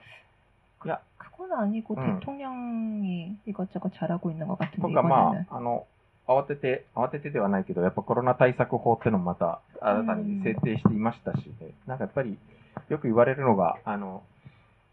[0.85, 2.21] いや、 그건 아니고 음.
[2.21, 5.47] 대통령이 이것저것 잘하고 있는 것 같은데 とかま 이번에는.
[5.51, 5.87] あ、あの、
[6.27, 11.53] 慌てて、慌ててではないけど、やっぱコロナ対策法ってのもまた新たに制定していましたし、
[11.87, 12.39] なんかやっぱり
[12.89, 14.23] よく言われるのが、あの、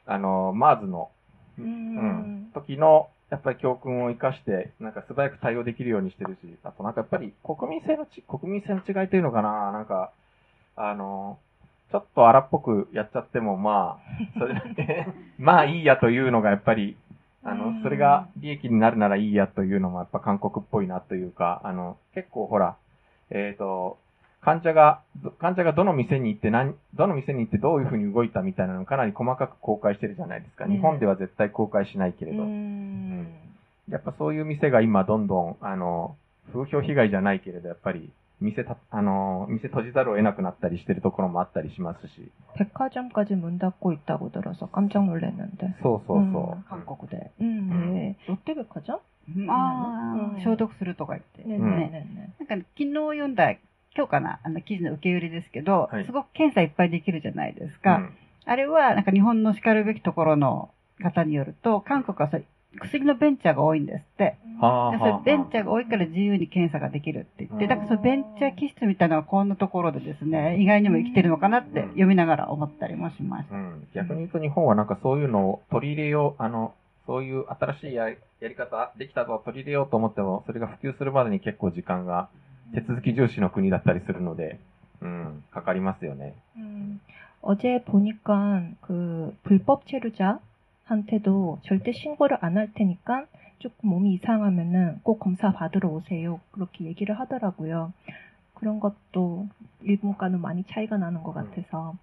[0.05, 1.09] あの、マーズの、
[1.57, 10.12] う 음, ん、時の、 やっぱり教訓を生かして、なんか素早く対応できるようにしてるし、あとなんかやっぱり国民性のち、国民性の違いというのかな、なんか、
[10.76, 11.38] あの、
[11.90, 15.06] ちょっと荒っぽくやっちゃっても、まあ、 それだけ、
[15.38, 16.96] まあいいやというのがやっぱり、
[17.42, 17.82] あの、うん。
[17.82, 22.76] それが利益になるならいいやというのもやっぱ韓国っぽいなというか、あの、結構ほら、
[23.30, 23.98] えっ、と、
[24.43, 30.65] 患者が、ど患者がどの店に行って何、どの店に行ってどういうふうに動いたみたいなのをかなり細かく公開してるじゃないですか。
[30.65, 32.43] ね日本では絶対公開しないけれど。
[32.43, 33.27] 음,
[33.89, 36.15] やっぱそういう店が今どんどん、あの、
[36.53, 42.31] 風評被害じゃないけれど、やっぱり、店た、あの、店閉じざるを得なくなったりしてるところもあったりしますし。
[42.55, 45.75] 백화점까지 문 닫고 있다고 들어서 깜짝 놀랐는데.
[45.83, 46.55] そうそうそう。
[46.55, 47.31] うん韓国で。
[47.41, 47.93] 음, 음.
[47.93, 48.15] 네.
[48.27, 49.01] 롯데백화점?
[49.49, 51.43] ああ、うん消毒するとか言って。
[51.43, 52.29] 네, うん 네, 네, 네.
[52.47, 53.53] なんか、昨日読んだ、
[53.96, 57.94] 今日かな、あの、記事の受け売りですけど、はいすごく検査いっぱいできるじゃないですうか。
[57.94, 60.70] んあれは、なんか日本の叱るべきところの
[61.02, 62.44] 方によると、韓国はそれ
[62.80, 64.36] 薬のベンチャーが多いんですって。
[64.60, 73.54] はあでそれベンチャーが多いから自由に検査ができるって言って、うんだからそのベンチャー気質みたいなのがこんなところでですね、意外にも生きてるのかなってうん読みながら思ったりもしました。
[73.54, 73.88] うん。
[73.94, 76.74] 逆に言うと日本はなんかそういうのを取り入れよう、あの、
[77.06, 78.16] そういう新しいやや
[78.48, 82.28] り方できたぞ取り入れようと思っても、それが普及するまでに結構時間が
[82.73, 84.59] 手続き重視の国だったりするので、
[85.01, 86.33] うん、かかりますよね。
[86.57, 86.99] 음,
[87.41, 93.25] 어제 보니까 그 불법 체류자한테도 절대 신고를 안 할 테니까
[93.59, 96.39] 조금 몸이 이상하면은 꼭 검사 받으러 오세요.
[96.51, 97.93] 그렇게 얘기를 하더라고요.
[98.55, 99.47] 그런 것도
[99.81, 101.95] 일본과는 많이 차이가 나는 것 같아서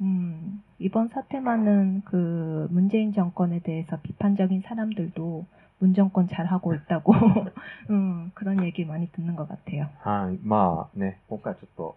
[0.00, 5.46] 음, 이번 사태만은 그 문재인 정권에 대해서 비판적인 사람들도
[5.80, 7.12] 문 정권 잘하고 있다고
[7.90, 9.88] 음, 그런 얘기 많이 듣는 것 같아요.
[10.04, 10.38] はい。
[10.42, 11.96] まあね、今回ちょっと、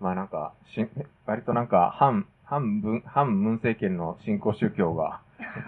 [0.00, 0.88] まあなんか、しん
[1.26, 5.20] 割となんか、反、反文、反文政権の新興宗教が、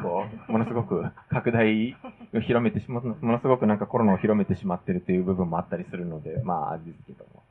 [0.02, 1.94] こう、ものすごく拡大
[2.34, 7.42] を広めてしま、ものすごくなんかコロナを広めてしまってるという部分もあったりするので、まああれですけども。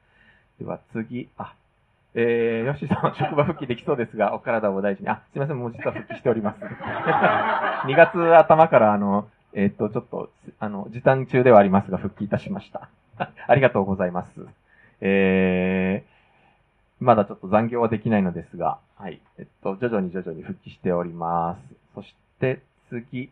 [0.60, 1.54] では次、あ、
[2.15, 5.10] えー、ヨッシーさんは職場復帰できそうですが、お体をお大事に。
[5.10, 6.60] あ、すいません、もう実は復帰しております。
[7.88, 12.89] 2月頭からあの、 えーっと、ちょっと、あの、時短中ではありますが、復帰いたしました。
[13.47, 14.32] ありがとうございます。
[15.01, 19.21] えー、まだちょっと残業はできないのですが、はい。
[19.38, 21.75] えっと、徐々に徐々に復帰しております。
[21.95, 23.30] そして、次。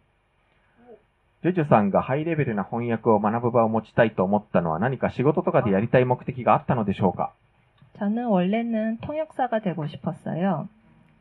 [1.44, 7.34] ジョジョさんがハイレベルな翻訳を学ぶ場を持ちたいと思ったのは何か仕事とかでやりたい目的があったのでしょうか
[8.00, 10.68] 저는 원래는 통역사가 되고 싶었어요.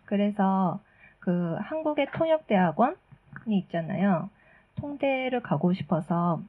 [0.07, 0.81] 그래서
[1.21, 2.97] 그 한국의 통역대학원이
[3.49, 4.31] 있잖아요.
[4.78, 6.42] 통대를 가고 싶어서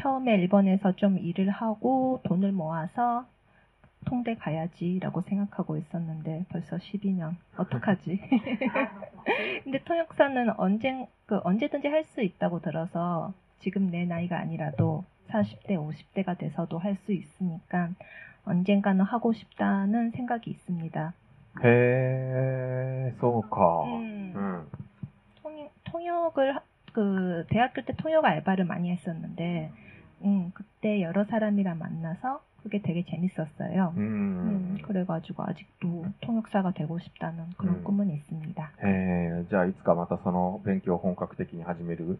[0.00, 3.26] 처음에 일본에서 좀 일을 하고 돈을 모아서
[4.06, 8.20] 통대 가야지라고 생각하고 있었는데 벌써 12년 어떡하지?
[9.64, 16.36] 근데 통역사는 언젠 그 언제든지 할 수 있다고 들어서 지금 내 나이가 아니라도 40대 50대가
[16.38, 17.90] 돼서도 할 수 있으니까
[18.46, 21.12] 언젠가는 하고 싶다는 생각이 있습니다.
[21.62, 23.84] 해, 소카.
[23.84, 24.66] 음, 음.
[25.42, 26.58] 통, 통역을
[26.93, 29.71] 그 대학교 때 통역 알바를 많이 했었는데
[30.23, 33.93] 음, 그때 여러 사람이랑 만나서 그게 되게 재밌었어요.
[33.95, 34.81] う 음, ん。
[34.81, 37.83] 그래가지고 아직도 통역사가 되고 싶다는 그런 음.
[37.83, 38.71] 꿈은 있습니다.
[38.81, 42.17] えー、じゃあいつかまたその勉強を本格的に始める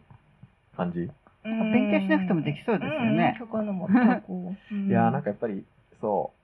[0.78, 1.10] 感じ
[1.43, 4.54] 勉強しなくてもできそうですよね 음, 그거는 못하고.
[4.71, 4.88] 음.
[4.89, 5.63] いやーなんかやっぱり、
[6.02, 6.38] そう。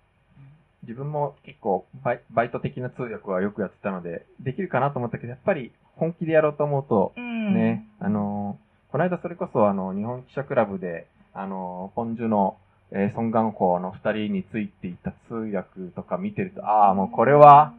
[0.87, 7.55] 自分も結構バイバイト的な通訳はよくやってたので、できるかなと思ったけど、やっぱり本気でやろうと思うと、 음.
[7.55, 12.57] ね、あのーこの間それこそあの、日本記者クラブで、あのー、ポンジュの、
[12.93, 17.75] えー、ソンガンの二人についていた通訳とか見てると、ああ、もうこれは、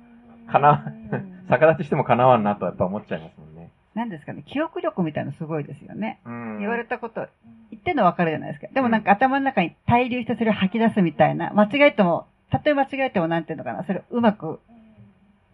[0.52, 1.48] かな 음.
[1.50, 3.72] 逆立ちしても叶わんなとやっぱ思っちゃいますもんね。
[3.96, 6.20] 何ですかね、記憶力みたいなのすごいですよね。
[6.26, 6.60] うん。
[6.60, 7.26] 言われたこと、
[7.72, 8.67] 言ってんのわかるじゃないですか。
[8.74, 14.60] でもなんか頭の中に滞留してそれを吐き出すみたいな、間違えても、たとえ間違えてもなんていうのかな、それをうまく、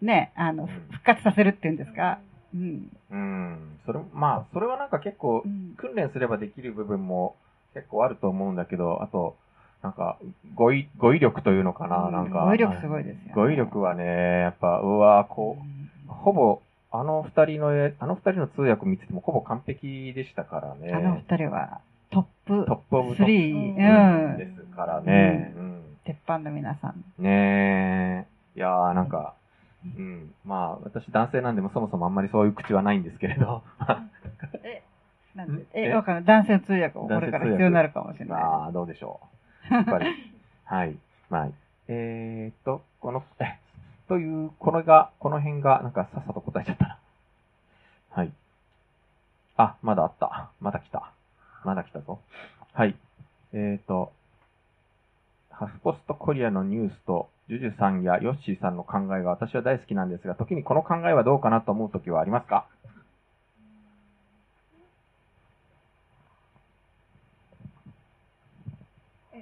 [0.02, 2.18] ね、あの、ふ復活させるっていうんですか？
[2.54, 2.88] うん。
[3.10, 3.78] うん。
[3.86, 7.36] それ、まあ、それはなんか結構う、ん訓練すればできる部分も
[7.74, 9.36] 結構あると思うんだけど、あと、
[9.82, 10.18] なんか、
[10.54, 12.44] 語彙、語彙力というのかな、なんか。
[12.44, 14.04] 語彙力すごいですよね語彙力はね、
[14.40, 15.58] やっぱ、うわこ
[16.08, 20.92] う、ほぼ、あの二人の絵、あの二人の通訳見ててもほぼ完璧でしたからね。
[20.92, 21.80] あの二人は
[22.12, 24.36] トップトップオブトッ3、うんうん。
[24.38, 25.52] ですからね。
[25.56, 25.73] うん。
[26.04, 27.04] 鉄板の皆さん。
[27.18, 28.58] ねえ。
[28.58, 29.34] いやー、なんか、
[29.84, 30.34] うん。
[30.44, 33.62] まあ、私男性なんでもそもそもあんまりそういう口はないんですけれど。
[35.34, 35.62] なんで？
[35.62, 35.94] んえ、え？
[35.94, 36.24] わかんない。
[36.24, 38.42] 男性の通訳もこれから必要になるかもしれない。
[38.42, 39.20] ああ、どうでしょ
[39.70, 39.74] う。
[39.74, 40.06] やっぱり。
[40.64, 40.96] はい。
[41.28, 41.48] まあ、
[41.88, 43.58] えーっと、この、え、
[44.08, 46.98] という、これが、この辺が、なんかさっさと答えちゃったな。
[48.10, 48.32] はい。
[49.56, 50.50] あ、まだあった。
[50.60, 51.12] まだ来た。
[51.64, 52.20] まだ来たぞ。
[52.72, 52.94] はい。
[53.52, 54.12] えーっと、
[55.56, 62.66] ハフポストコリアのニュースと、ジュジュさんやヨッシーさんの考えが私は大好きなんですが、時にこの考えはどうかなと思う時はありますか？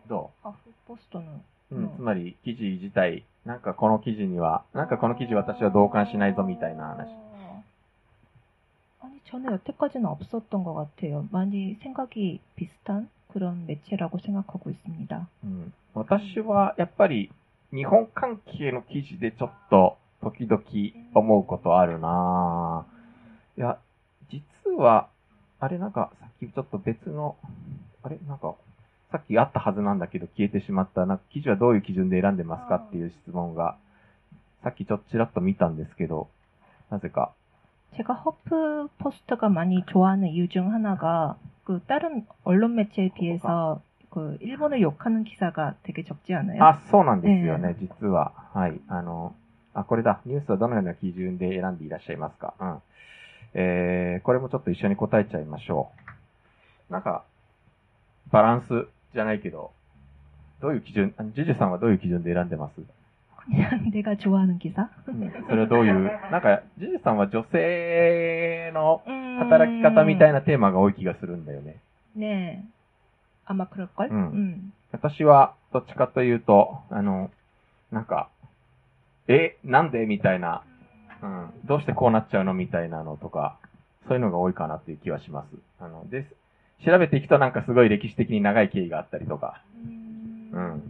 [0.09, 1.41] どハーフポストの。
[1.71, 7.09] う、ん、つまり記事自体、なんかこの記事には、なんかこの記事私は同感しないぞみたいな話。
[9.22, 11.28] 아니, 저는 여태까지는 없었던 것 같아요.
[11.32, 15.28] 많이 생각이 비슷한 그런 매체라고 생각하고 있습니다.
[15.44, 17.32] うん、私はやっぱり
[17.74, 20.64] 日本関係の記事でちょっと時々
[21.14, 23.60] 思うことあるなぁ。
[23.60, 23.78] いや、
[24.32, 25.10] 実は、
[25.60, 27.36] あれなんかさっきちょっと別の、
[28.04, 28.56] あれなんか、
[29.12, 33.78] さっきあったはずなんだけど消えてしまった、なんか記事はどういう基準で選んでますかっていう質問が、
[34.64, 36.30] さっきちょっとちらっと見たんですけど、
[36.90, 37.34] なぜか。
[37.96, 44.82] 제가 허프 포스트가 많이 좋아하는 이유 중 하나가 그 다른 언론 매체에 비해서 그 일본을
[44.82, 46.64] 욕하는 기사가 되게 적지 않아요?
[46.64, 48.32] あ、そうなんですよね、実は。
[48.54, 48.80] はい。
[48.88, 49.36] あの、
[49.74, 50.22] あ、これだ。
[50.26, 52.82] ニュースはどのような基準で選んでいらっしゃいますかうん。
[53.54, 55.90] えー、これもちょっと一緒に答えちゃいましょ
[56.90, 56.94] う。
[56.94, 57.24] なんか、
[58.32, 59.72] バランスじゃないけど、
[60.62, 62.88] どういう基準、あジュジュさんはどういう基準で選んでます 그냥
[63.92, 64.90] 내가 좋아하는 기사?
[65.08, 71.80] うんそれはどういう、なんか、ジュジュさんは女性の 음, 働き方みたいなテーマが多い気がするんだよね。
[72.18, 72.64] 네.
[73.46, 74.10] 아마 그럴걸?
[74.12, 74.32] 음.
[74.34, 74.74] 음.
[74.92, 77.30] 私は、どっちかというと、あの、
[77.92, 78.30] なんか、
[79.28, 80.64] え、なんでみたいな、
[81.22, 83.58] うん、どうしてこうなっちゃうのみたいなのとか、
[84.08, 85.48] そういうのが多いかなっていう気はします。
[85.80, 86.26] あの、で、
[86.86, 89.62] 調べていくとなんかすごい歴史的に長い経緯があったりとか、
[90.54, 90.82] 음.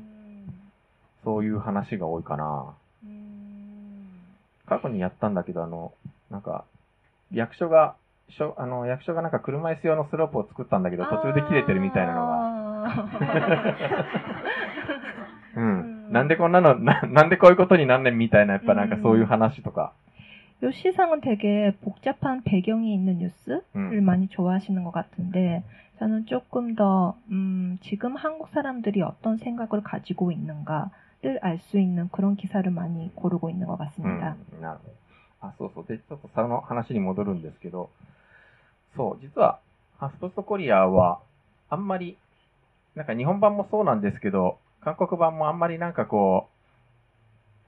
[1.24, 2.74] そういう話が多いかな。
[3.06, 4.08] 음.
[4.66, 5.94] 過去にやったんだけど、あの、
[6.30, 6.66] なんか、
[7.32, 7.96] 役所が、
[8.30, 12.48] しょあの、役所がなんか車椅子用のスロープを作ったんだけど、途中で切れてるみたいなのが、
[15.56, 16.12] うん。
[16.12, 19.94] なんでこんなの、ななんでこういうことになんねんみたいな、やっぱなんかそういう話とか、
[20.64, 24.04] 요 시상은 되게 복잡한 배경이 있는 뉴스를 うん。
[24.04, 25.64] 많이 좋아하시는 것 같은데
[26.00, 30.90] 저는 조금 더 음, 지금 한국 사람들이 어떤 생각을 가지고 있는가
[31.24, 34.36] 를 알 수 있는 그런 기사를 많이 고르고 있는 것 うん 같습니다.
[34.62, 34.90] なるほ
[35.42, 35.48] ど。
[35.48, 35.86] あ、そうそう。
[35.88, 37.90] で、ちょっとその話に戻るんですけど、
[38.96, 39.60] そう、実は、
[40.00, 41.20] ハスポストコリアは、
[41.70, 42.18] あんまり、
[42.96, 46.48] なんか日本版もそうなんですけど、韓国版もあんまりなんかこ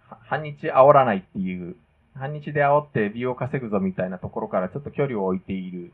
[0.09, 1.75] う、は反日煽らないっていう、
[2.15, 5.91] 反日で煽って美を稼ぐぞみたいなところからちょっと距離を置いている。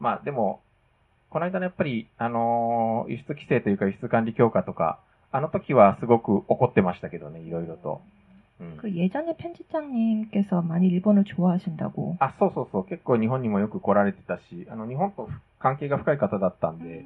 [0.00, 0.60] まあでも、
[1.30, 4.98] この間のやっぱり、あのー輸出規制というか輸出管理強化とか、
[5.32, 8.00] あの時はすごく怒ってましたけどね、いろいろと。
[8.60, 8.76] うん。
[8.78, 12.16] 그 예전에 편집장님께서 많이 일본을 좋아하신다고.
[12.20, 12.84] あ、そうそうそう。
[12.86, 15.28] 結構日本にもよく来られてたし、あの、日本と
[15.58, 17.04] 関係が深い方だったんで、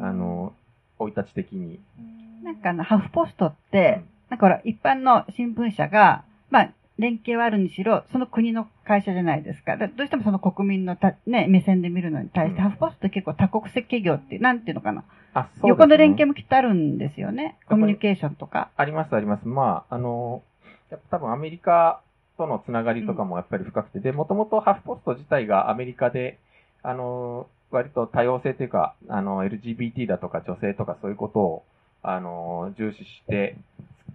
[0.00, 0.04] 음.
[0.06, 0.54] あの、
[0.98, 1.80] 生い立ち的に。
[2.00, 2.44] 음.
[2.44, 9.77] なんかあの、ハーフポストって、なんかほら、一般の新聞社が、まあ、連携はあるにしろ、その国の 会社じゃないですか。
[9.77, 15.05] だどうしてもその国民のた、ね、目線で見るのに対して、うんハーフポストって結構多国籍企業って、なんていうのかな。
[15.33, 15.69] あ、そうね。
[15.69, 17.57] 横の連携もきっとあるんですよね。
[17.69, 18.69] コミュニケーションとか。
[18.75, 19.47] あります、あります。
[19.47, 20.43] まあ、あの、
[20.89, 22.01] やっぱ多分アメリカ
[22.37, 26.37] とのつながりとかもやっぱり深くて、で、もともとハーフポスト自体がアメリカで、
[26.83, 31.63] あの、割と多様性というか、あの、LGBT だとか女性とかそういうことを、
[32.03, 33.55] あの、重視して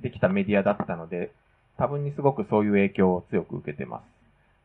[0.02, 1.32] できたメディアだったので、
[1.78, 4.15] 多分にすごくそういう影響を強く受けてます。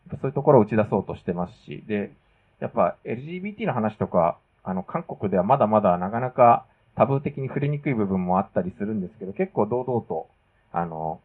[0.09, 2.11] そういうところを打ち出そうとしてますし、で、
[2.59, 10.27] やっぱ LGBT の話とか、あの、韓国ではまだまだなかなかタブー的に触れにくい部分もあったりするんですけど、結構堂々と、
[10.71, 11.19] あの、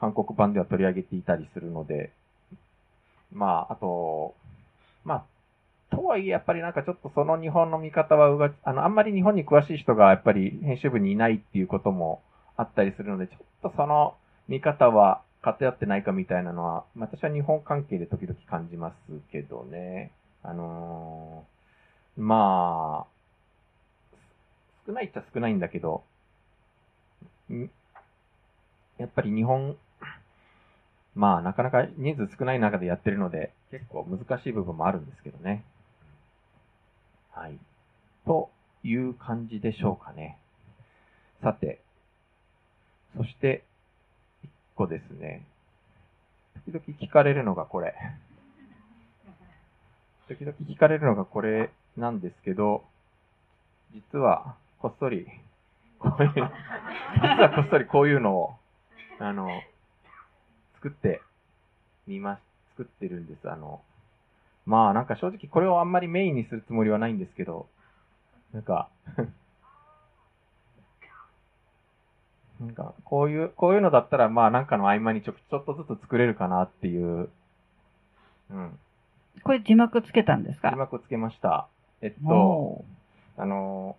[0.00, 2.12] 韓国版では取り上げていたりするので、
[3.32, 4.34] まあ、あと、
[5.04, 5.26] ま
[5.90, 12.22] あ、とはいえ、やっぱりなんかちょっとその日本の見方はうが、あの、あんまり日本に詳しい人がやっぱり編集部にいないっていうことも
[12.56, 13.36] あったりするので、ちょ
[13.68, 14.14] っとその
[14.48, 18.94] 見方は偏ってないかみたいなのは、私は日本関係で時々感じます
[19.30, 20.10] けどね。
[20.42, 21.58] あのー
[22.18, 24.16] まあ、
[24.86, 26.02] 少ないっちゃ少ないんだけど、
[28.98, 29.76] やっぱり日本、
[31.14, 35.64] まあなかなか人数少ない中でやってるので、結構難しい部分もあるんですけどね。
[37.30, 37.58] はい。
[38.26, 38.50] と
[38.82, 40.38] いう感じでしょうかね。
[41.40, 41.80] さて、
[43.16, 43.62] そして、
[44.78, 45.44] 個ですね。
[46.66, 47.94] 時々聞かれるのがこれ。
[50.28, 52.84] 時々聞かれるのがこれなんですけど、
[53.92, 55.26] 実はこっそり、
[55.98, 58.54] こういう、実はこっそりこういうのを、
[59.18, 59.48] あの、
[60.76, 61.22] 作って
[62.06, 62.40] みます、
[62.76, 63.50] 作ってるんです。
[63.50, 63.80] あの、
[64.64, 67.66] まあなんか正直これをあんまりメインにするつもりはないんですけど、
[68.52, 68.90] なんか、
[72.60, 77.28] なんか、こういう、こういうのだったら、まあなんかの合間にちょ、ちょっとずつ作れるかなっていう、
[78.50, 78.78] うん。
[79.44, 80.70] これ字幕つけたんですか？
[80.70, 81.68] 字幕つけました。
[82.00, 82.84] えっと、お
[83.36, 83.96] あの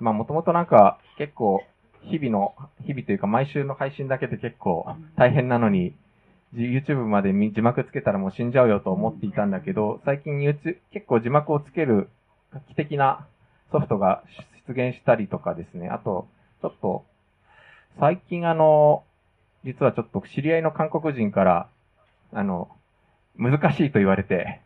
[0.00, 1.62] ーまあもともとなんか、結構、
[2.02, 4.86] 日々の、日々というか毎週の配信だけで結構
[5.16, 5.94] 大変なのに、
[6.54, 12.08] じ YouTube までみ字幕つけたらもう死んじゃうよと思っていたんだけど、最近 YouTube、結構字幕をつける
[12.52, 13.26] 画期的な
[13.72, 14.22] ソフトが
[14.68, 15.88] 出現したりとかですね。
[15.88, 16.28] あと、
[16.62, 17.04] ちょっと、
[17.98, 19.04] 最近あの、
[19.64, 21.68] 実はちょっと知り合いの韓国人から、
[22.32, 22.68] あの、
[23.38, 24.60] 難しいと言われて、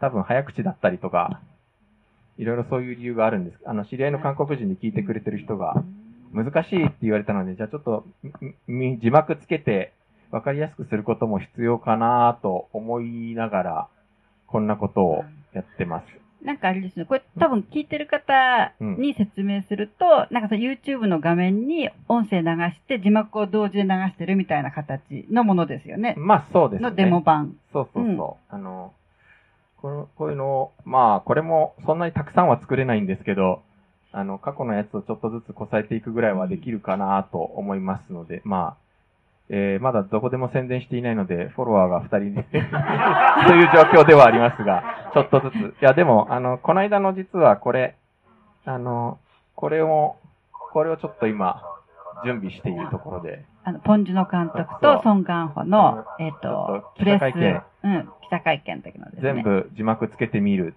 [0.00, 1.42] 多分早口だったりとか、
[2.38, 3.58] いろいろそういう理由があるんです。
[3.66, 5.74] あの、知り合いの韓国人に聞いてくれてる人が、
[6.32, 8.06] 難しいって言われたので、じゃあちょっと、
[8.66, 9.92] 字幕つけて、
[10.30, 13.88] わかりやすくすることも必要かなと思いながら、
[14.46, 16.23] こんなことをやってます。
[16.44, 26.14] なんかあれですね、これ多分聞いてる方に説明すると、なんかその YouTube の画面に音声流して字幕を同時で流してるみたいな形のものですよね。
[26.18, 26.90] まあそうですね。
[26.90, 27.56] のデモ版。
[27.72, 28.54] そうそうそう。
[28.54, 28.92] あの、
[29.84, 33.62] この、こういうのを、まあ、これもそんなにたくさんは作れないんですけど、
[34.12, 38.83] あの、過去のやつをちょっとずつこさえていくぐらいはできるかなと思いますので、まあ、
[39.50, 45.54] えー、まだどこでも宣伝していないので、フォロワーが2人で、 という状況ではありますが、ちょっとずつ。
[45.54, 47.96] いや、でも、あの、この間の実はこれ、
[48.64, 49.18] あの、
[49.54, 50.16] これを、
[50.72, 51.62] これをちょっと今、
[52.24, 59.34] 準備しているところで、あの、ポンジュの監督とソン・ガンホの、えっ、とと、プレス、記者会見うん、記者会見の時のですね。
[59.34, 59.42] 全。
[59.42, 60.74] 部字幕つけてみる。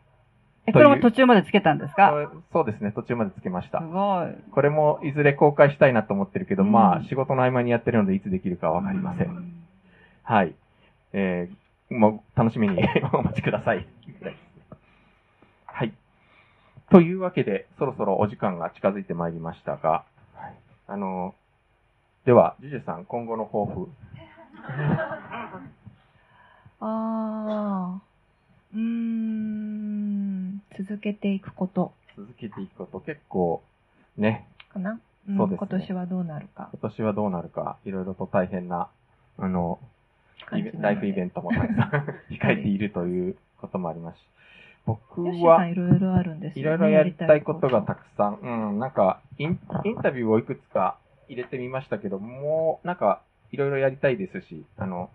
[0.68, 2.30] え、これも途中までつけたんですか？
[2.52, 3.86] そうですね、途中までつけましたす。
[3.86, 4.36] ごい。
[4.52, 9.54] これもいずれ公開したいなと思ってるけど、うんまあ、仕事の合間にやってるのでいつできるかわかりません。
[10.24, 10.54] はい。
[11.14, 12.78] えー、もう楽しみに
[13.14, 13.88] お待ちください。
[15.66, 15.94] はい。
[16.90, 20.04] というわけで、そろそろお時間が近づいてまいりましたが、
[20.36, 20.54] はい
[20.88, 21.34] あの、
[22.26, 23.90] では、ジュジュさん、今後の抱負。
[26.80, 28.02] ああ、
[28.74, 30.27] うーん、
[30.78, 31.94] 続けていくこと。
[32.18, 33.62] 続けていくこと、結構、
[34.18, 35.02] ね、かな、ん
[35.38, 35.68] そうですね。
[35.70, 36.70] 今年はどうなるか。
[36.74, 38.90] 今年はどうなるか、いろいろと大変な、
[39.38, 39.80] あの、
[40.52, 44.20] ライフイベントもたくさん 控えているということもあります。
[44.20, 44.22] し、
[44.86, 46.76] 僕はんいろいろあるんですよね。
[46.76, 50.98] いろいろやりたいことがたくさん、うん、なんかイン、インタビューをいくつか
[51.28, 55.10] 入れてみましたけど、もう、なんか、いろいろやりたいですし、あの、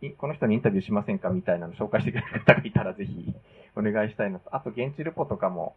[0.00, 3.34] いこの人にインタビューしませんかみたいなの紹介してくれる方がいたらぜひ
[3.76, 4.54] お願いしたいなと。
[4.54, 5.74] あと、現地ルポとかも、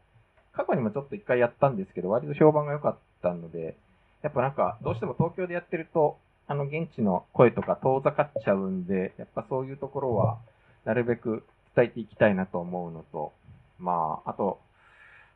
[0.54, 3.76] 過去にもちょっと一回やったんですけど、割と評判が良かったので、
[4.24, 6.18] やっぱなんか、どうしても東京でやってると、
[6.48, 10.38] あの、現地の声とか遠ざかっちゃうんで、やっぱそういうところは、
[10.86, 11.44] なるべく
[11.76, 13.34] 伝えていきたいなと思うのと、
[13.80, 14.60] まあ、あと、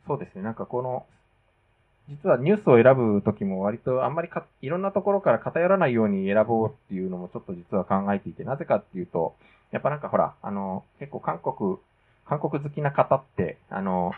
[0.07, 1.05] そうですね、なんかこの、
[2.09, 9.35] 実はニュースを選ぶときも割とあんまりかいろんなところから偏らないように選ぼうっていうのもちょっと実は考えていて、なぜかっていうと、
[9.71, 11.77] やっぱなんかほら、あの、結構韓国、
[12.31, 14.13] 韓国好きな方って、あの、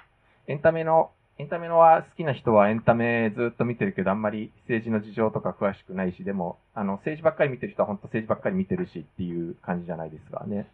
[0.46, 1.10] エンタメの、
[1.40, 10.68] エンタメのは好きな人はエンタメずっと見てるけど、あんまり政治の事情とか詳しくないし、でも、あの、政治ばっかり見てる人は本当政治ばっかり見てるしっていう感じじゃないですかね。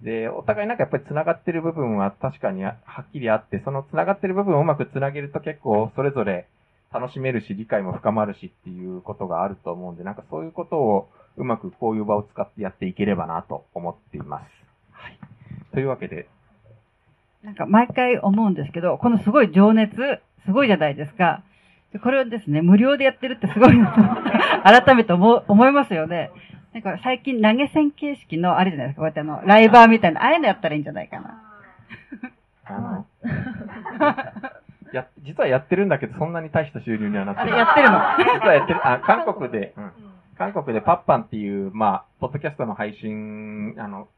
[0.00, 6.46] で、お互いなんかやっぱり繋がってる部分は確かにはっきりあって、その繋がってる部分をうまく繋げると結構それぞれ
[6.90, 14.44] 楽しめるし、理解も深まるしっていうことがあると思うんで、なんかそういうことをうまくこういう場を使ってやっていければなと思っています。
[14.92, 15.18] はい。
[15.74, 16.28] というわけで、
[17.48, 19.90] なんか毎回思うんですけど、このすごい情熱、
[20.44, 21.42] すごいじゃないですか。
[21.94, 26.30] でこれをですね、無料でやってるってすごいなと、 改めて思う思いますよね。
[26.74, 31.42] なんか最近投げ銭形式のあれじゃないですか、こうやってあの、ライバーみたいな、ああいうのやったらいいんじゃないかな。
[32.66, 33.06] あの、
[34.92, 37.52] や、実はやってるんだけど、そんなに大した収入にはなってあない。
[37.54, 37.98] れやってるの？
[38.40, 39.92] 実はやってる、あ、韓国で、うん。
[40.36, 44.08] 韓国でパッパンっていう、まあ、ポッドキャストの配信、あの、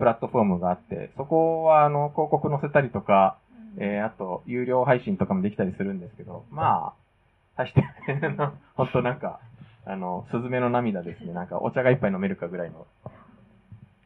[0.00, 3.36] プラットフォームがあって、そこは、あの、広告載せたりとか、
[3.76, 6.94] えー、あと、有料配信とかもできたりするんですけど、ま
[7.56, 7.84] あ、大して、
[8.76, 9.40] 本当なんか、
[9.84, 11.34] あの、スズメの涙ですね。
[11.34, 12.86] なんか、お茶が一杯飲めるかぐらいの、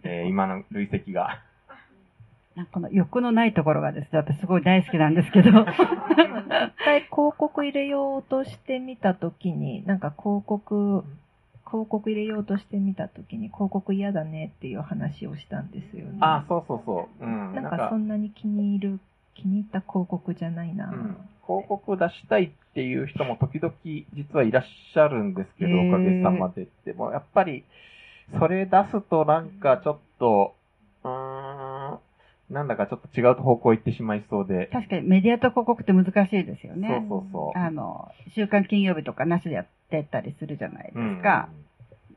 [0.03, 1.41] えー、今の累積が。
[2.57, 5.51] なんかこの欲のないところがですね、私すごい大好きなんですけど。
[5.51, 5.55] 一
[6.85, 11.05] 回広告入れようとしてみたときに、なんか広告、
[11.67, 16.19] 広告入れようとしてみたときに、広告嫌だねっていう話をしたんですよね。
[16.21, 17.25] あ、そうそうそう。
[17.25, 17.55] うん。
[17.55, 19.01] なんかそんなに気に入る、
[19.35, 20.91] 気に入った広告じゃないな。
[20.91, 26.69] うん広告出したいっていう人も時々実はいらっしゃるんですけど、へーおかげさまで。
[26.85, 27.65] でもやっぱり、
[28.39, 30.55] それ出すとなんかちょっと、
[31.05, 31.64] うーん、
[32.51, 34.69] なんだかちょっと違う方向行ってしまいそうで。
[34.73, 36.89] 確かにメディアと広告って難しいですよね。
[37.09, 37.59] そうそうそう。
[37.59, 41.49] あの、週刊金曜日とかなしでやってたりするじゃないですか。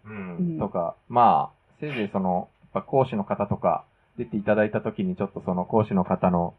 [0.06, 0.12] うん。
[0.12, 3.86] うんうんとか、まあ、せいぜいその、やっぱ講師の方とか
[4.18, 6.54] 出ていただいたときにちょっとその講師の方の、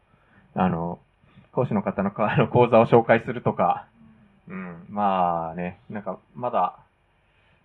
[0.55, 0.99] あの、
[1.51, 3.87] 講師の方のの講座を紹介するとか、
[4.47, 6.79] うん、まあね、なんかまだ、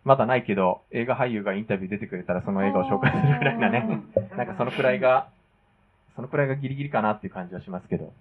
[0.04, 4.02] まだないけど、映画俳優がインタビュー出てくれたらその映画を紹介するぐらいなね、
[4.36, 5.28] なんかそのくらいが、
[6.16, 8.12] そのくらいがギリギリかなっていう感じはしますけど。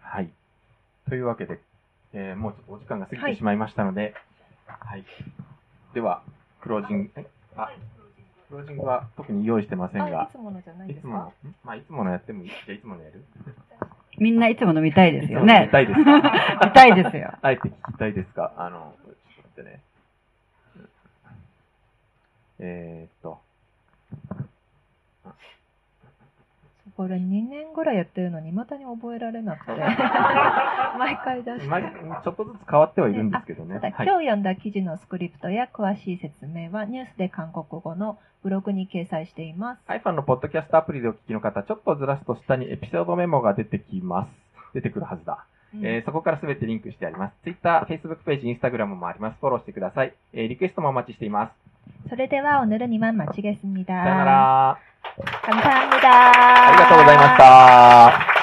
[0.00, 0.30] はい。
[1.08, 1.60] というわけで、
[2.12, 4.14] えーもうちょっとお時間が過ぎてしまいましたので、
[4.66, 5.04] はい。
[5.94, 6.22] では、
[6.60, 7.70] クロージング、えあ、
[8.48, 11.08] クロージングは特に用意してませんあ、いが、つものじゃないですか？
[11.08, 11.54] いつもの、ん？
[11.64, 12.50] まあ、いつものやってもいい。
[12.50, 13.24] じゃあ、いつものやる？
[14.18, 15.70] みんないつもの見たいですよね見。
[15.70, 16.12] たいですか？
[16.66, 17.32] 見たいですよ。
[17.42, 18.52] あえて聞きたいですか？
[18.56, 19.14] あの、ちょっ
[19.54, 19.80] と待ってね。
[22.62, 23.40] えー、っと、
[26.99, 29.71] これ2年ぐらいやってるのに未だに覚えられなくて。
[30.97, 31.67] 毎回出して。
[31.67, 33.75] まちょっとずつ変わってはいるんですけどね。
[33.75, 39.81] ただ、はい今日読んだ記事のスクリプトや詳しい説明はニュースで韓国語のブログに掲載しています。
[39.87, 44.29] iPhone のポッドキャストアプリでお聞きの方、ちょっとずらすと下にエピソードメモが出てきます。
[44.75, 45.45] 出てくるはずだ。
[45.73, 47.33] うんえーそこからすべてリンクしてあります。
[47.43, 49.37] Twitter、Facebook ページ、Instagram もあります。
[49.41, 50.13] フォローしてください。
[50.33, 52.09] えーリクエストもお待ちしています。
[52.09, 54.79] それでは오늘은이만마치겠습니다 さよなら。
[55.20, 56.08] 감사합니 다.
[56.64, 58.39] 감사합니 다.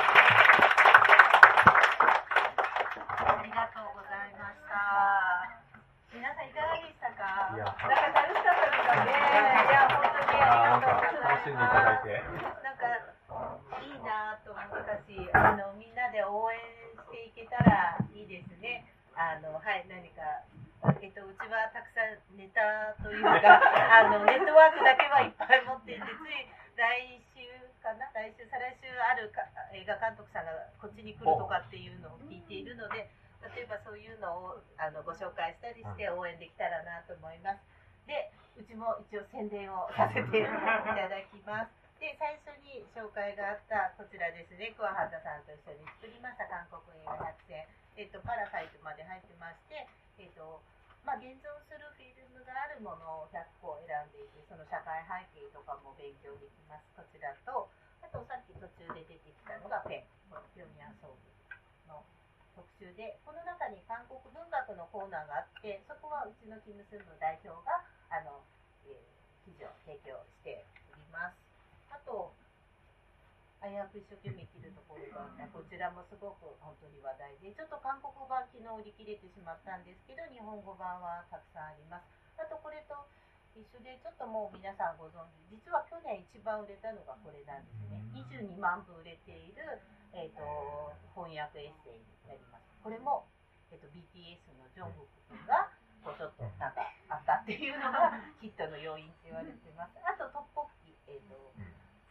[74.28, 82.06] うく一生懸命生きるところがあこちらもすごく本当に話題でちょっと韓国版昨日売り切れてしまったんですけど日本語版はたくさんあります。
[82.38, 82.94] あとこれと
[83.58, 87.98] 一緒でちょっともう皆さんご存知実は去年一番売れたのがこれなんですね。
[88.14, 89.82] 22万部売れている、
[90.14, 92.70] えー、と翻訳エッセイになります。
[92.86, 93.26] これも、
[93.74, 95.74] えー、と BTS のジョングク君が
[96.06, 99.98] こうちょっとなんかあったっていうのがヒットの要因って言われてます。
[100.06, 101.34] あとトッポッキ、えーと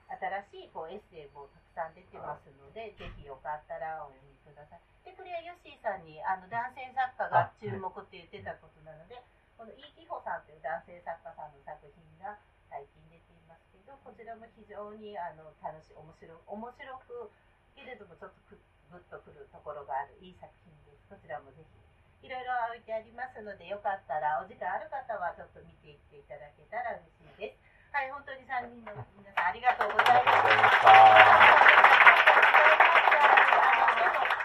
[0.06, 4.80] 新しいこうエッセイもたくさん出てますので、ぜひよかったらお読みください。
[5.02, 9.18] で、これはヨッシーさんにあの男性作家が注目って言ってたことなので、
[9.58, 12.38] このイ・キホさんという男性作家さんの作品が
[12.70, 17.32] 最近出ていますけど、こちらも非常にあの楽しい、面白面白く、
[17.74, 18.58] けれどもちょっとく
[18.92, 21.02] グッとくるところがあるいい作品です。
[21.10, 22.26] こちらもぜひ。
[22.26, 27.65] いろいろ置いてありますので、よかったらお時間ある方はちょっと見ていっていただけたら嬉しいです。
[27.96, 30.92] はい、本当に3人の皆さんありがとうございました。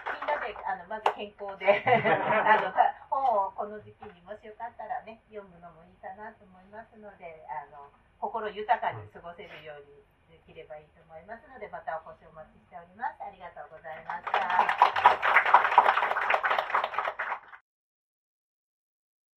[0.07, 7.91] みんなであのまず健康で あのた本をこの時期にもしよかったらね読むのもいいかなと思いますのであの
[8.23, 9.99] 心豊かに過ごせるように
[10.31, 13.19] できればいいと思いますのでまたお越しお待ちしております。
[13.19, 16.10] ありがとうございました。